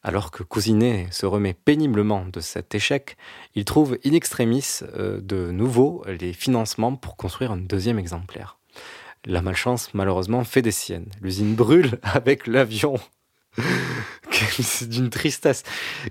[0.04, 3.16] Alors que Cousinet se remet péniblement de cet échec,
[3.56, 8.59] il trouve in extremis euh, de nouveau les financements pour construire un deuxième exemplaire.
[9.26, 11.10] La malchance, malheureusement, fait des siennes.
[11.22, 12.96] L'usine brûle avec l'avion.
[14.32, 15.64] C'est d'une tristesse.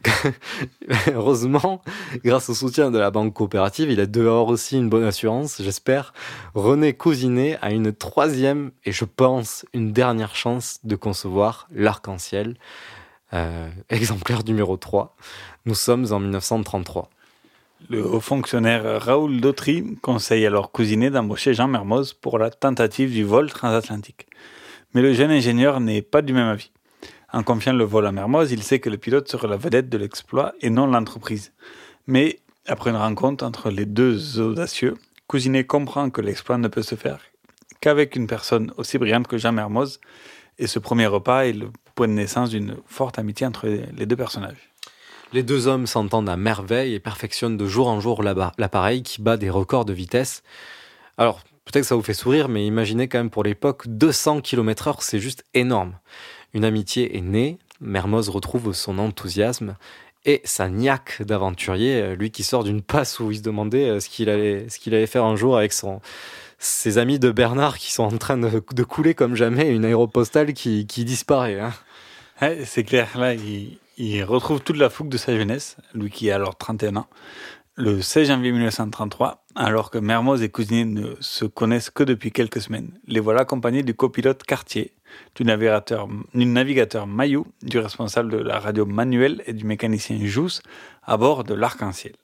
[1.06, 1.82] Heureusement,
[2.24, 6.12] grâce au soutien de la banque coopérative, il a dehors aussi une bonne assurance, j'espère.
[6.54, 12.56] René Cousinet a une troisième et je pense une dernière chance de concevoir l'arc-en-ciel.
[13.34, 15.16] Euh, exemplaire numéro 3.
[15.66, 17.10] Nous sommes en 1933.
[17.88, 23.24] Le haut fonctionnaire Raoul Dautry conseille alors Cousinet d'embaucher Jean Mermoz pour la tentative du
[23.24, 24.26] vol transatlantique.
[24.94, 26.70] Mais le jeune ingénieur n'est pas du même avis.
[27.32, 29.98] En confiant le vol à Mermoz, il sait que le pilote sera la vedette de
[29.98, 31.52] l'exploit et non l'entreprise.
[32.06, 36.94] Mais après une rencontre entre les deux audacieux, Cousinet comprend que l'exploit ne peut se
[36.94, 37.20] faire
[37.80, 40.00] qu'avec une personne aussi brillante que Jean Mermoz,
[40.58, 44.16] et ce premier repas est le point de naissance d'une forte amitié entre les deux
[44.16, 44.67] personnages.
[45.34, 49.36] Les deux hommes s'entendent à merveille et perfectionnent de jour en jour l'appareil qui bat
[49.36, 50.42] des records de vitesse.
[51.18, 54.96] Alors, peut-être que ça vous fait sourire, mais imaginez quand même pour l'époque, 200 km/h,
[55.00, 55.98] c'est juste énorme.
[56.54, 59.76] Une amitié est née, Mermoz retrouve son enthousiasme
[60.24, 64.00] et sa niaque d'aventurier, euh, lui qui sort d'une passe où il se demandait euh,
[64.00, 66.00] ce qu'il allait, faire un jour avec son,
[66.58, 70.84] ses amis de Bernard qui sont en train de, couler comme jamais, une aéropostale qui,
[70.84, 71.60] disparaît.
[71.60, 72.54] hein.
[72.64, 76.36] C'est clair, là, il, il retrouve toute la fougue de sa jeunesse, lui qui a
[76.36, 77.08] alors 31 ans,
[77.74, 82.60] le 16 janvier 1933, alors que Mermoz et Cousinet ne se connaissent que depuis quelques
[82.60, 82.92] semaines.
[83.08, 84.94] Les voilà accompagnés du copilote Cartier,
[85.34, 86.08] du navigateur,
[87.06, 90.62] Mayou, du responsable de la radio manuelle et du mécanicien Jousse
[91.02, 92.14] à bord de l'Arc-en-Ciel.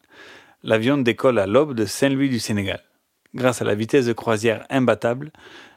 [0.62, 2.82] L'avion décolle à l'aube de Saint-Louis du Sénégal.
[3.34, 5.32] Grâce à la vitesse de croisière imbattable,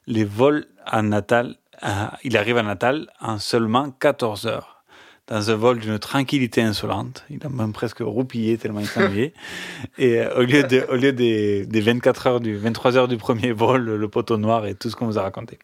[0.05, 1.55] les vols à Natal,
[2.23, 4.76] il arrive à Natal en seulement 14 heures
[5.27, 7.25] dans un vol d'une tranquillité insolente.
[7.29, 9.33] Il a même presque roupillé tellement il s'ennuyait.
[9.97, 13.17] Et euh, au lieu, de, au lieu des, des 24 heures du, 23 heures du
[13.17, 15.59] premier vol, le, le poteau noir et tout ce qu'on vous a raconté.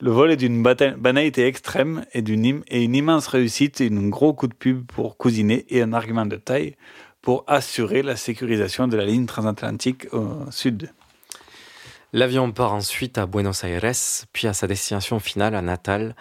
[0.00, 4.34] Le vol est d'une banalité extrême et, d'une et une immense réussite, et un gros
[4.34, 6.76] coup de pub pour Cousinet et un argument de taille
[7.22, 10.90] pour assurer la sécurisation de la ligne transatlantique au sud.
[12.12, 13.92] L'avion part ensuite à Buenos Aires,
[14.32, 16.14] puis à sa destination finale à Natal.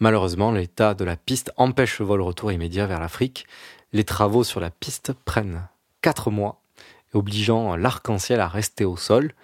[0.00, 3.46] Malheureusement, l'état de la piste empêche le vol retour immédiat vers l'Afrique.
[3.92, 5.68] Les travaux sur la piste prennent
[6.00, 6.62] 4 mois,
[7.12, 9.34] obligeant l'arc-en-ciel à rester au sol.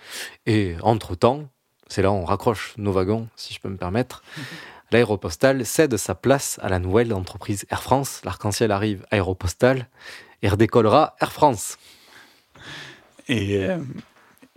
[0.46, 1.50] Et entre-temps,
[1.88, 4.22] c'est là où on raccroche nos wagons, si je peux me permettre,
[4.92, 8.22] l'aéropostale cède sa place à la nouvelle entreprise Air France.
[8.24, 9.88] L'arc-en-ciel arrive aéropostale
[10.40, 11.76] et redécollera Air France.
[13.28, 13.78] Et euh,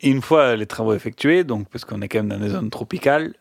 [0.01, 3.33] une fois les travaux effectués, donc parce qu'on est quand même dans des zones tropicales,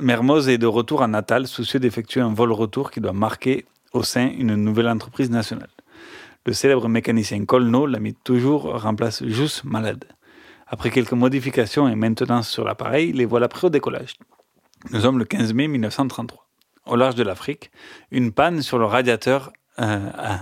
[0.00, 4.30] Mermoz est de retour à Natal, soucieux d'effectuer un vol-retour qui doit marquer au sein
[4.38, 5.70] une nouvelle entreprise nationale.
[6.44, 10.04] Le célèbre mécanicien Colno, l'ami toujours, remplace Jus malade.
[10.68, 14.14] Après quelques modifications et maintenance sur l'appareil, les voilà prêts au décollage.
[14.90, 16.46] Nous sommes le 15 mai 1933.
[16.86, 17.70] Au large de l'Afrique,
[18.12, 20.36] une panne sur le radiateur, euh, euh,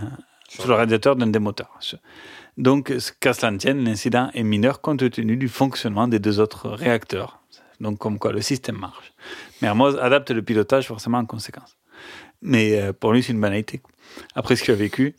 [0.48, 1.78] sur le radiateur d'un des moteurs.
[2.56, 6.68] Donc, qu'à cela ne tienne, l'incident est mineur compte tenu du fonctionnement des deux autres
[6.68, 7.40] réacteurs.
[7.80, 9.12] Donc, comme quoi le système marche.
[9.60, 11.76] Mermoz adapte le pilotage forcément en conséquence.
[12.42, 13.82] Mais euh, pour lui, c'est une banalité.
[14.34, 15.16] Après ce qu'il a vécu,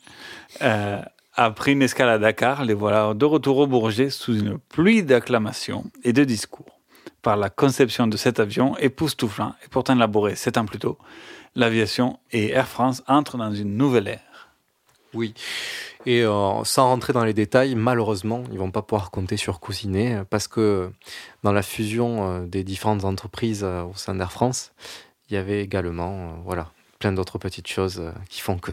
[0.61, 1.01] euh,
[1.33, 5.83] après une escale à Dakar, les voilà de retour au Bourget sous une pluie d'acclamations
[6.03, 6.79] et de discours.
[7.21, 10.97] Par la conception de cet avion époustouflant et pourtant élaboré sept ans plus tôt,
[11.55, 14.24] l'aviation et Air France entrent dans une nouvelle ère.
[15.15, 15.33] Oui.
[16.05, 20.19] Et euh, sans rentrer dans les détails, malheureusement, ils vont pas pouvoir compter sur Cousinet
[20.29, 20.91] parce que
[21.43, 24.71] dans la fusion euh, des différentes entreprises euh, au sein d'Air France,
[25.29, 28.71] il y avait également euh, voilà, plein d'autres petites choses euh, qui font que.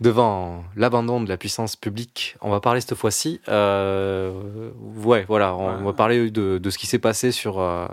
[0.00, 3.40] Devant l'abandon de la puissance publique, on va parler cette fois-ci.
[3.48, 4.70] euh,
[5.04, 7.60] ouais, voilà, on va parler de, de ce qui s'est passé sur.
[7.60, 7.86] euh,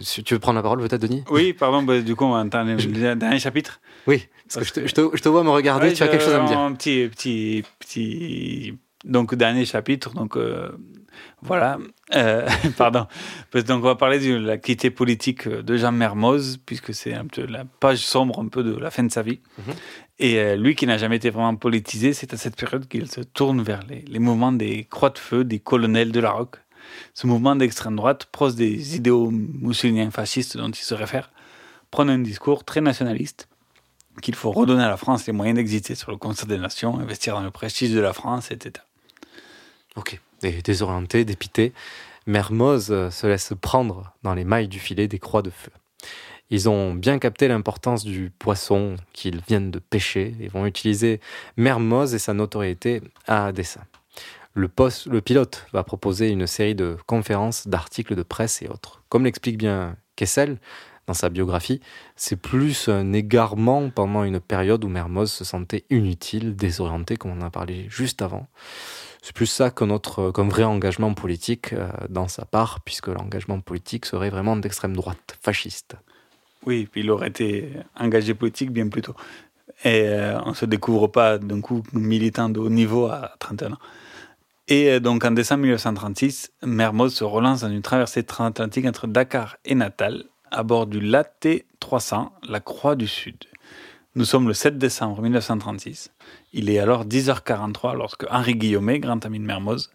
[0.00, 1.22] tu veux prendre la parole peut-être, Denis?
[1.30, 3.80] Oui, pardon, bah, du coup, on va entendre le dernier chapitre.
[4.06, 6.08] Oui, parce que je te, je te- je te vois me regarder, Ouais, tu as
[6.08, 6.58] quelque chose à me dire.
[6.58, 8.78] Un petit, petit, petit.
[9.04, 10.14] Donc, dernier chapitre.
[10.14, 10.70] Donc, euh,
[11.42, 11.78] voilà.
[12.14, 12.46] Euh,
[12.78, 13.06] pardon.
[13.52, 17.64] Donc, on va parler de l'activité politique de Jean Mermoz, puisque c'est un peu la
[17.64, 19.40] page sombre un peu de la fin de sa vie.
[19.58, 19.74] Mhm.
[20.20, 23.20] Et euh, lui qui n'a jamais été vraiment politisé, c'est à cette période qu'il se
[23.22, 26.56] tourne vers les, les mouvements des croix de feu, des colonels de la roque.
[27.14, 31.30] Ce mouvement d'extrême droite, proche des idéaux mussoliniens fascistes dont il se réfère,
[31.90, 33.48] prend un discours très nationaliste
[34.20, 37.34] qu'il faut redonner à la France les moyens d'exister sur le concert des nations, investir
[37.34, 38.84] dans le prestige de la France, etc.
[39.96, 40.20] Ok.
[40.42, 41.72] Et désorienté, dépité,
[42.26, 45.70] Mermoz euh, se laisse prendre dans les mailles du filet des croix de feu.
[46.50, 51.20] Ils ont bien capté l'importance du poisson qu'ils viennent de pêcher et vont utiliser
[51.56, 53.82] Mermoz et sa notoriété à dessein.
[54.54, 59.02] Le, poste, le pilote va proposer une série de conférences, d'articles de presse et autres.
[59.08, 60.58] Comme l'explique bien Kessel
[61.06, 61.80] dans sa biographie,
[62.16, 67.40] c'est plus un égarement pendant une période où Mermoz se sentait inutile, désorienté, comme on
[67.42, 68.46] en a parlé juste avant.
[69.22, 74.04] C'est plus ça qu'un qu'un vrai engagement politique euh, dans sa part, puisque l'engagement politique
[74.04, 75.96] serait vraiment d'extrême droite, fasciste.
[76.66, 79.14] Oui, puis il aurait été engagé politique bien plus tôt.
[79.84, 83.72] Et euh, on ne se découvre pas d'un coup militant de haut niveau à 31
[83.72, 83.78] ans.
[84.68, 89.56] Et euh, donc en décembre 1936, Mermoz se relance dans une traversée transatlantique entre Dakar
[89.64, 91.40] et Natal à bord du LAT
[91.80, 93.36] 300, la Croix du Sud.
[94.14, 96.12] Nous sommes le 7 décembre 1936.
[96.52, 99.90] Il est alors 10h43 lorsque Henri Guillaumet, grand ami de Mermoz,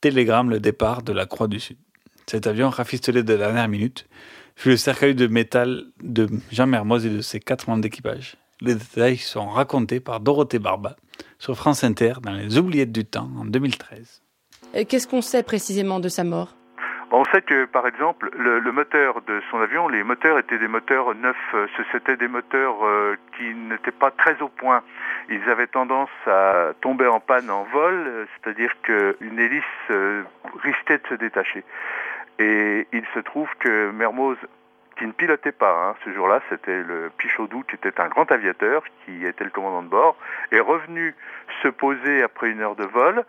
[0.00, 1.78] télégramme le départ de la Croix du Sud.
[2.26, 4.08] Cet avion, rafistolé de dernière minute,
[4.56, 8.36] fut le cercueil de métal de Jean Mermoz et de ses quatre membres d'équipage.
[8.60, 10.96] Les détails sont racontés par Dorothée Barba
[11.38, 14.22] sur France Inter dans Les Oubliettes du Temps en 2013.
[14.74, 16.56] Euh, Qu'est-ce qu'on sait précisément de sa mort?
[17.14, 20.66] On sait que, par exemple, le, le moteur de son avion, les moteurs étaient des
[20.68, 21.36] moteurs neufs.
[21.54, 24.82] euh, ce- C'était des moteurs euh, qui n'étaient pas très au point.
[25.28, 30.22] Ils avaient tendance à tomber en panne en vol, c'est-à-dire qu'une hélice euh,
[30.62, 31.64] risquait de se détacher.
[32.38, 34.38] Et il se trouve que Mermoz,
[35.02, 38.84] qui ne pilotait pas hein, ce jour-là, c'était le Pichaudou, qui était un grand aviateur,
[39.04, 40.16] qui était le commandant de bord,
[40.52, 41.16] est revenu
[41.60, 43.24] se poser après une heure de vol.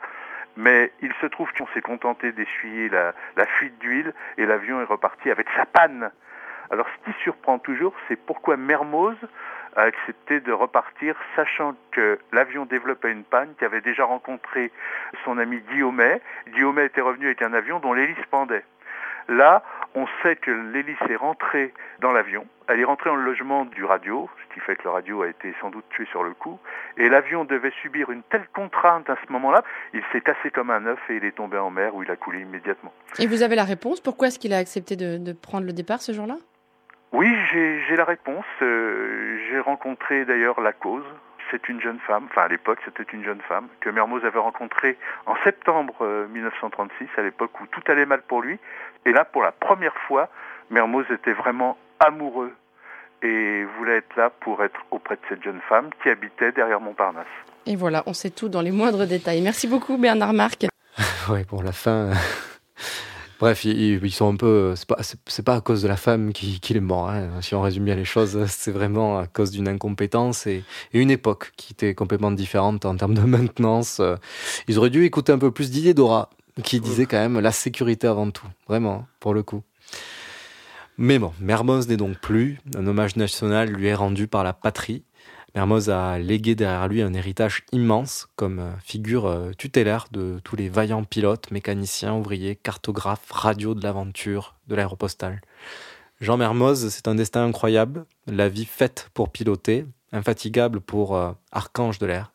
[0.56, 3.14] Mais il se trouve qu'on s'est contenté d'essuyer la,
[3.58, 6.12] fuite d'huile et l'avion est reparti avec sa panne.
[6.70, 9.18] Alors ce qui surprend toujours, c'est pourquoi Mermoz
[9.76, 14.72] a accepté de repartir, sachant que l'avion développait une panne, qui avait déjà rencontré
[15.26, 16.22] son ami Guillaumet.
[16.50, 18.64] Guillaumet était revenu avec un avion dont l'hélice pendait.
[19.28, 19.64] Là,
[19.96, 22.46] on sait que l'hélice est rentrée dans l'avion.
[22.68, 25.28] Elle est rentrée dans le logement du radio, ce qui fait que le radio a
[25.28, 26.60] été sans doute tué sur le coup.
[26.98, 29.64] Et l'avion devait subir une telle contrainte à ce moment-là,
[29.94, 32.16] il s'est cassé comme un œuf et il est tombé en mer où il a
[32.16, 32.94] coulé immédiatement.
[33.20, 34.02] Et vous avez la réponse?
[34.02, 36.38] Pourquoi est-ce qu'il a accepté de, de prendre le départ ce jour-là?
[37.12, 38.46] Oui, j'ai j'ai la réponse.
[38.64, 41.06] Euh, j'ai rencontré d'ailleurs la cause.
[41.54, 44.98] C'est une jeune femme, enfin à l'époque c'était une jeune femme, que Mermoz avait rencontrée
[45.28, 48.58] en septembre euh, 1936, à l'époque où tout allait mal pour lui.
[49.06, 50.30] Et là, pour la première fois,
[50.72, 52.52] Mermoz était vraiment amoureux
[53.22, 57.28] et voulait être là pour être auprès de cette jeune femme qui habitait derrière Montparnasse.
[57.68, 59.44] Et voilà, on sait tout dans les moindres détails.
[59.44, 60.66] Merci beaucoup Bernard Marc.
[61.30, 62.10] ouais, pour la fin.
[63.40, 64.74] Bref, ils, ils sont un peu.
[64.76, 67.10] C'est pas, c'est- pas à cause de la femme qui- qu'il est mort.
[67.10, 67.42] hein.
[67.42, 70.64] Si on résume bien les choses, c'est vraiment à cause d'une incompétence et,
[70.94, 74.00] et une époque qui était complètement différente en termes de maintenance.
[74.00, 74.16] Euh,
[74.68, 76.30] Ils auraient dû écouter un peu plus Didier Dora,
[76.64, 78.48] qui disait quand même la sécurité avant tout.
[78.68, 79.64] Vraiment, pour le coup.
[80.98, 82.60] Mais bon, Mermoz n'est donc plus.
[82.78, 85.04] Un hommage national lui est rendu par la patrie.
[85.56, 90.56] Mermoz a légué derrière lui un héritage immense comme euh, figure euh, tutélaire de tous
[90.56, 95.42] les vaillants pilotes, mécaniciens, ouvriers, cartographes, radios de l'aventure, de l'aéropostale.
[96.22, 102.00] Jean Mermoz, c'est un destin incroyable, la vie faite pour piloter, infatigable pour euh, archange
[102.00, 102.32] de l'air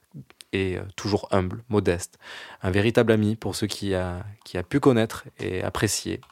[0.54, 2.18] et toujours humble, modeste.
[2.62, 6.22] Un véritable ami pour ceux qui a, qui a pu connaître et apprécier.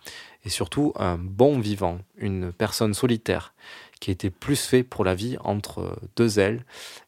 [0.47, 3.53] Et surtout un bon vivant, une personne solitaire
[4.01, 6.65] qui était plus fait pour la vie entre deux ailes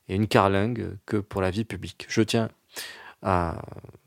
[0.08, 2.06] et une carlingue que pour la vie publique.
[2.08, 2.48] Je tiens
[3.22, 3.60] à,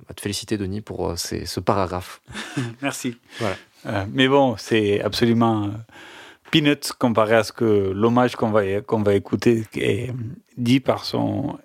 [0.09, 2.21] à te féliciter, Denis, pour euh, ces- ce paragraphe.
[2.82, 3.17] Merci.
[3.39, 3.55] Voilà.
[3.86, 5.69] Euh, mais bon, c'est absolument euh,
[6.51, 10.11] peanuts comparé à ce que l'hommage qu'on va, qu'on va écouter est
[10.57, 11.57] dit par son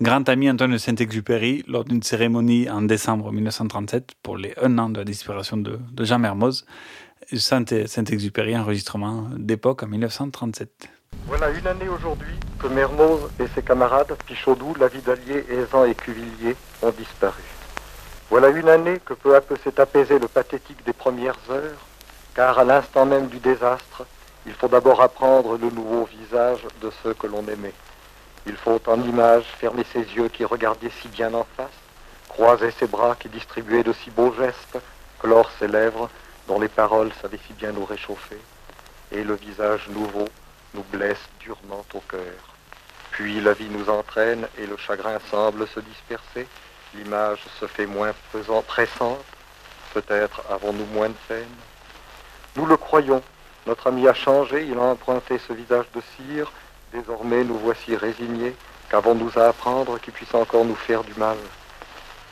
[0.00, 4.88] grand ami Antoine de Saint-Exupéry lors d'une cérémonie en décembre 1937 pour les un an
[4.90, 6.64] de la disparition de, de Jean Mermoz.
[7.36, 10.88] Saint- Saint-Exupéry, enregistrement d'époque en 1937.
[11.26, 16.90] Voilà une année aujourd'hui que Mermoz et ses camarades, Pichaudou, Lavidalier, Aizan et Cuvillier, ont
[16.90, 17.42] disparu.
[18.30, 21.78] Voilà une année que peu à peu s'est apaisé le pathétique des premières heures,
[22.34, 24.06] car à l'instant même du désastre,
[24.46, 27.74] il faut d'abord apprendre le nouveau visage de ceux que l'on aimait.
[28.46, 31.68] Il faut en image fermer ses yeux qui regardaient si bien en face,
[32.28, 34.78] croiser ses bras qui distribuaient de si beaux gestes,
[35.18, 36.08] clore ses lèvres
[36.50, 38.40] dont les paroles savaient si bien nous réchauffer,
[39.12, 40.28] et le visage nouveau
[40.74, 42.40] nous blesse durement au cœur.
[43.12, 46.48] Puis la vie nous entraîne et le chagrin semble se disperser,
[46.96, 49.24] l'image se fait moins pesante, pressante,
[49.94, 51.54] peut-être avons-nous moins de peine.
[52.56, 53.22] Nous le croyons,
[53.68, 56.50] notre ami a changé, il a emprunté ce visage de cire,
[56.92, 58.56] désormais nous voici résignés,
[58.90, 61.36] qu'avons-nous à apprendre qui puisse encore nous faire du mal?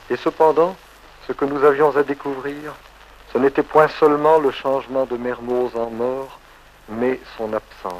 [0.09, 0.75] Et cependant,
[1.25, 2.73] ce que nous avions à découvrir,
[3.31, 6.39] ce n'était point seulement le changement de Mermoz en mort,
[6.87, 7.93] mais son absence.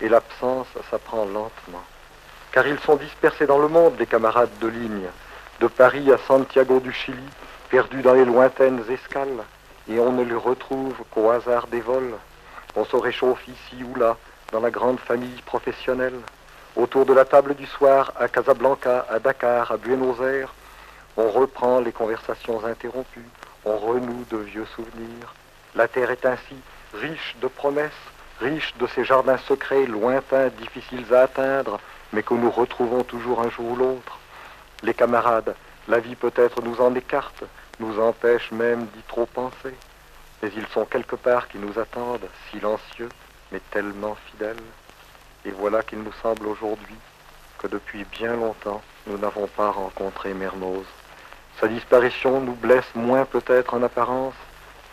[0.00, 1.82] Et l'absence s'apprend lentement.
[2.52, 5.08] Car ils sont dispersés dans le monde, les camarades de ligne,
[5.60, 7.28] de Paris à Santiago du Chili,
[7.70, 9.42] perdus dans les lointaines escales,
[9.88, 12.14] et on ne les retrouve qu'au hasard des vols.
[12.76, 14.16] On se réchauffe ici ou là,
[14.52, 16.20] dans la grande famille professionnelle,
[16.76, 20.52] autour de la table du soir à Casablanca, à Dakar, à Buenos Aires.
[21.16, 23.28] On reprend les conversations interrompues,
[23.66, 25.34] on renoue de vieux souvenirs.
[25.74, 26.56] La terre est ainsi
[26.94, 27.92] riche de promesses,
[28.40, 31.80] riche de ces jardins secrets, lointains, difficiles à atteindre,
[32.12, 34.18] mais que nous retrouvons toujours un jour ou l'autre.
[34.82, 35.54] Les camarades,
[35.88, 37.42] la vie peut-être nous en écarte,
[37.80, 39.74] nous empêche même d'y trop penser.
[40.42, 43.08] Mais ils sont quelque part qui nous attendent, silencieux,
[43.50, 44.62] mais tellement fidèles.
[45.44, 46.96] Et voilà qu'il nous semble aujourd'hui
[47.58, 50.86] que depuis bien longtemps, nous n'avons pas rencontré Mermoz.
[51.60, 54.34] Sa disparition nous blesse moins peut-être en apparence,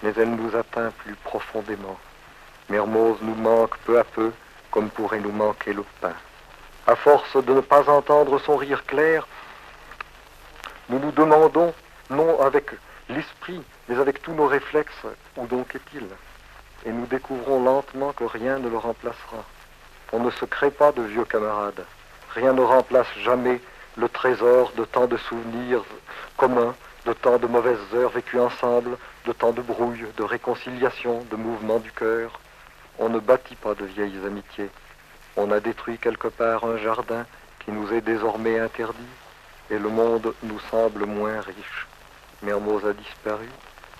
[0.02, 1.98] mais elle nous atteint plus profondément.
[2.70, 4.32] Mermoz nous manque peu à peu,
[4.72, 6.14] comme pourrait nous manquer le pain.
[6.88, 9.28] À force de ne pas entendre son rire clair,
[10.90, 11.74] nous nous demandons,
[12.10, 12.72] non avec
[13.10, 15.06] l'esprit, mais avec tous nos réflexes,
[15.36, 16.08] où donc est-il?
[16.86, 19.44] Et nous découvrons lentement que rien ne le remplacera.
[20.14, 21.86] On ne se crée pas de vieux camarades.
[22.34, 23.62] Rien ne remplace jamais
[23.98, 25.84] le trésor de tant de souvenirs
[26.38, 26.76] communs,
[27.06, 31.80] de tant de mauvaises heures vécues ensemble, de tant de brouilles, de réconciliation, de mouvements
[31.80, 32.40] du cœur.
[33.00, 34.70] On ne bâtit pas de vieilles amitiés.
[35.36, 37.26] On a détruit quelque part un jardin
[37.64, 39.14] qui nous est désormais interdit,
[39.70, 41.88] et le monde nous semble moins riche.
[42.42, 43.50] Mermoz a disparu,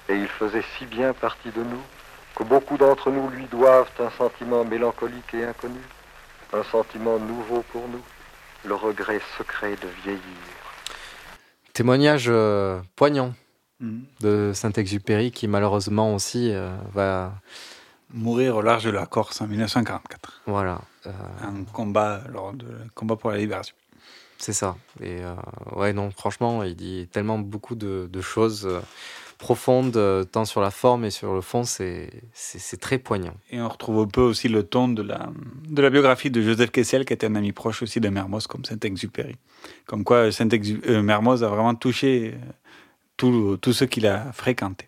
[0.10, 1.82] et il faisait si bien partie de nous
[2.36, 5.82] que beaucoup d'entre nous lui doivent un sentiment mélancolique et inconnu,
[6.52, 8.04] un sentiment nouveau pour nous,
[8.66, 10.22] le regret secret de vieillir.
[11.74, 13.34] Témoignage euh, poignant
[13.80, 14.04] Mhm.
[14.22, 17.34] de Saint-Exupéry qui malheureusement aussi euh, va
[18.14, 20.42] Mourir au large de la Corse en 1944.
[20.46, 20.82] Voilà.
[21.08, 21.12] euh,
[21.42, 23.76] Un combat, lors de combat pour la libération.
[24.38, 24.76] C'est ça.
[25.02, 25.34] Et euh,
[25.76, 28.70] ouais, non, franchement, il dit tellement beaucoup de, de choses
[29.44, 32.10] euh, profondes, euh, tant sur la forme et sur le fond, c'est
[32.80, 33.34] très poignant.
[33.52, 35.30] Et on retrouve un peu aussi le ton de la,
[35.68, 38.64] de la biographie de Joseph Kessel, qui était un ami proche aussi de Mermoz, comme
[38.66, 39.36] Saint-Exupéry.
[39.86, 42.52] Comme quoi Saint euh, Mermoz a vraiment touché euh,
[43.18, 44.88] tout- tous ceux qu'il a fréquentés.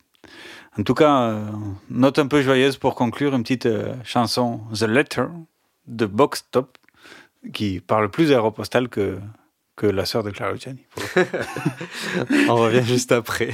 [0.77, 1.45] En tout cas, euh,
[1.89, 5.25] note un peu joyeuse pour conclure, une petite euh, chanson The Letter
[5.87, 6.77] de Box Top,
[7.53, 9.17] qui parle plus aéropostale que,
[9.75, 10.83] que la sœur de Clara Luciani.
[12.49, 13.53] On revient juste après.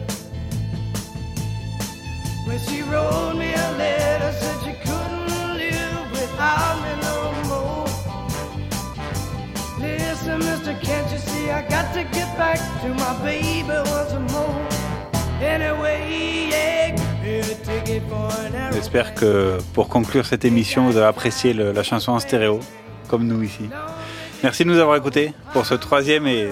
[18.73, 22.59] J'espère que pour conclure cette émission, vous avez apprécié la chanson en stéréo,
[23.07, 23.69] comme nous ici.
[24.43, 26.49] Merci de nous avoir écoutés pour ce troisième et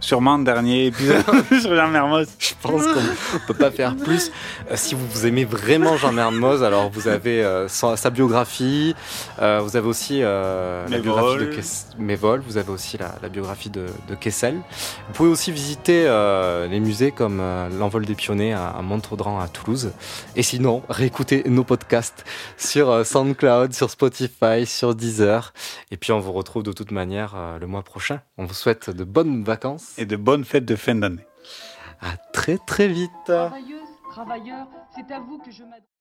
[0.00, 1.24] sûrement dernier épisode
[1.60, 2.28] sur Jean Mermoz.
[2.38, 4.30] Je pense qu'on ne peut pas faire plus.
[4.70, 8.94] Euh, si vous, aimez vraiment Jean Mermoz, alors vous avez euh, sa, sa biographie,
[9.40, 11.52] euh, vous avez aussi la biographie de.
[11.52, 14.54] Kess- Mes vols, vous avez aussi la, la biographie de, de Kessel.
[15.08, 17.42] Vous pouvez aussi visiter euh, les musées comme
[17.78, 19.90] l'Envol des Pionniers à, à Montaudran à Toulouse.
[20.36, 22.24] Et sinon, réécoutez nos podcasts
[22.56, 25.52] sur SoundCloud, sur Spotify, sur Deezer.
[25.90, 28.20] Et puis on vous retrouve de toute manière le mois prochain.
[28.36, 29.87] On vous souhaite de bonnes vacances.
[29.96, 31.26] Et de bonnes fêtes de fin d'année.
[32.00, 33.10] À très très vite.
[33.24, 35.97] Travailleuse, travailleur, c'est à vous que je m'adresse.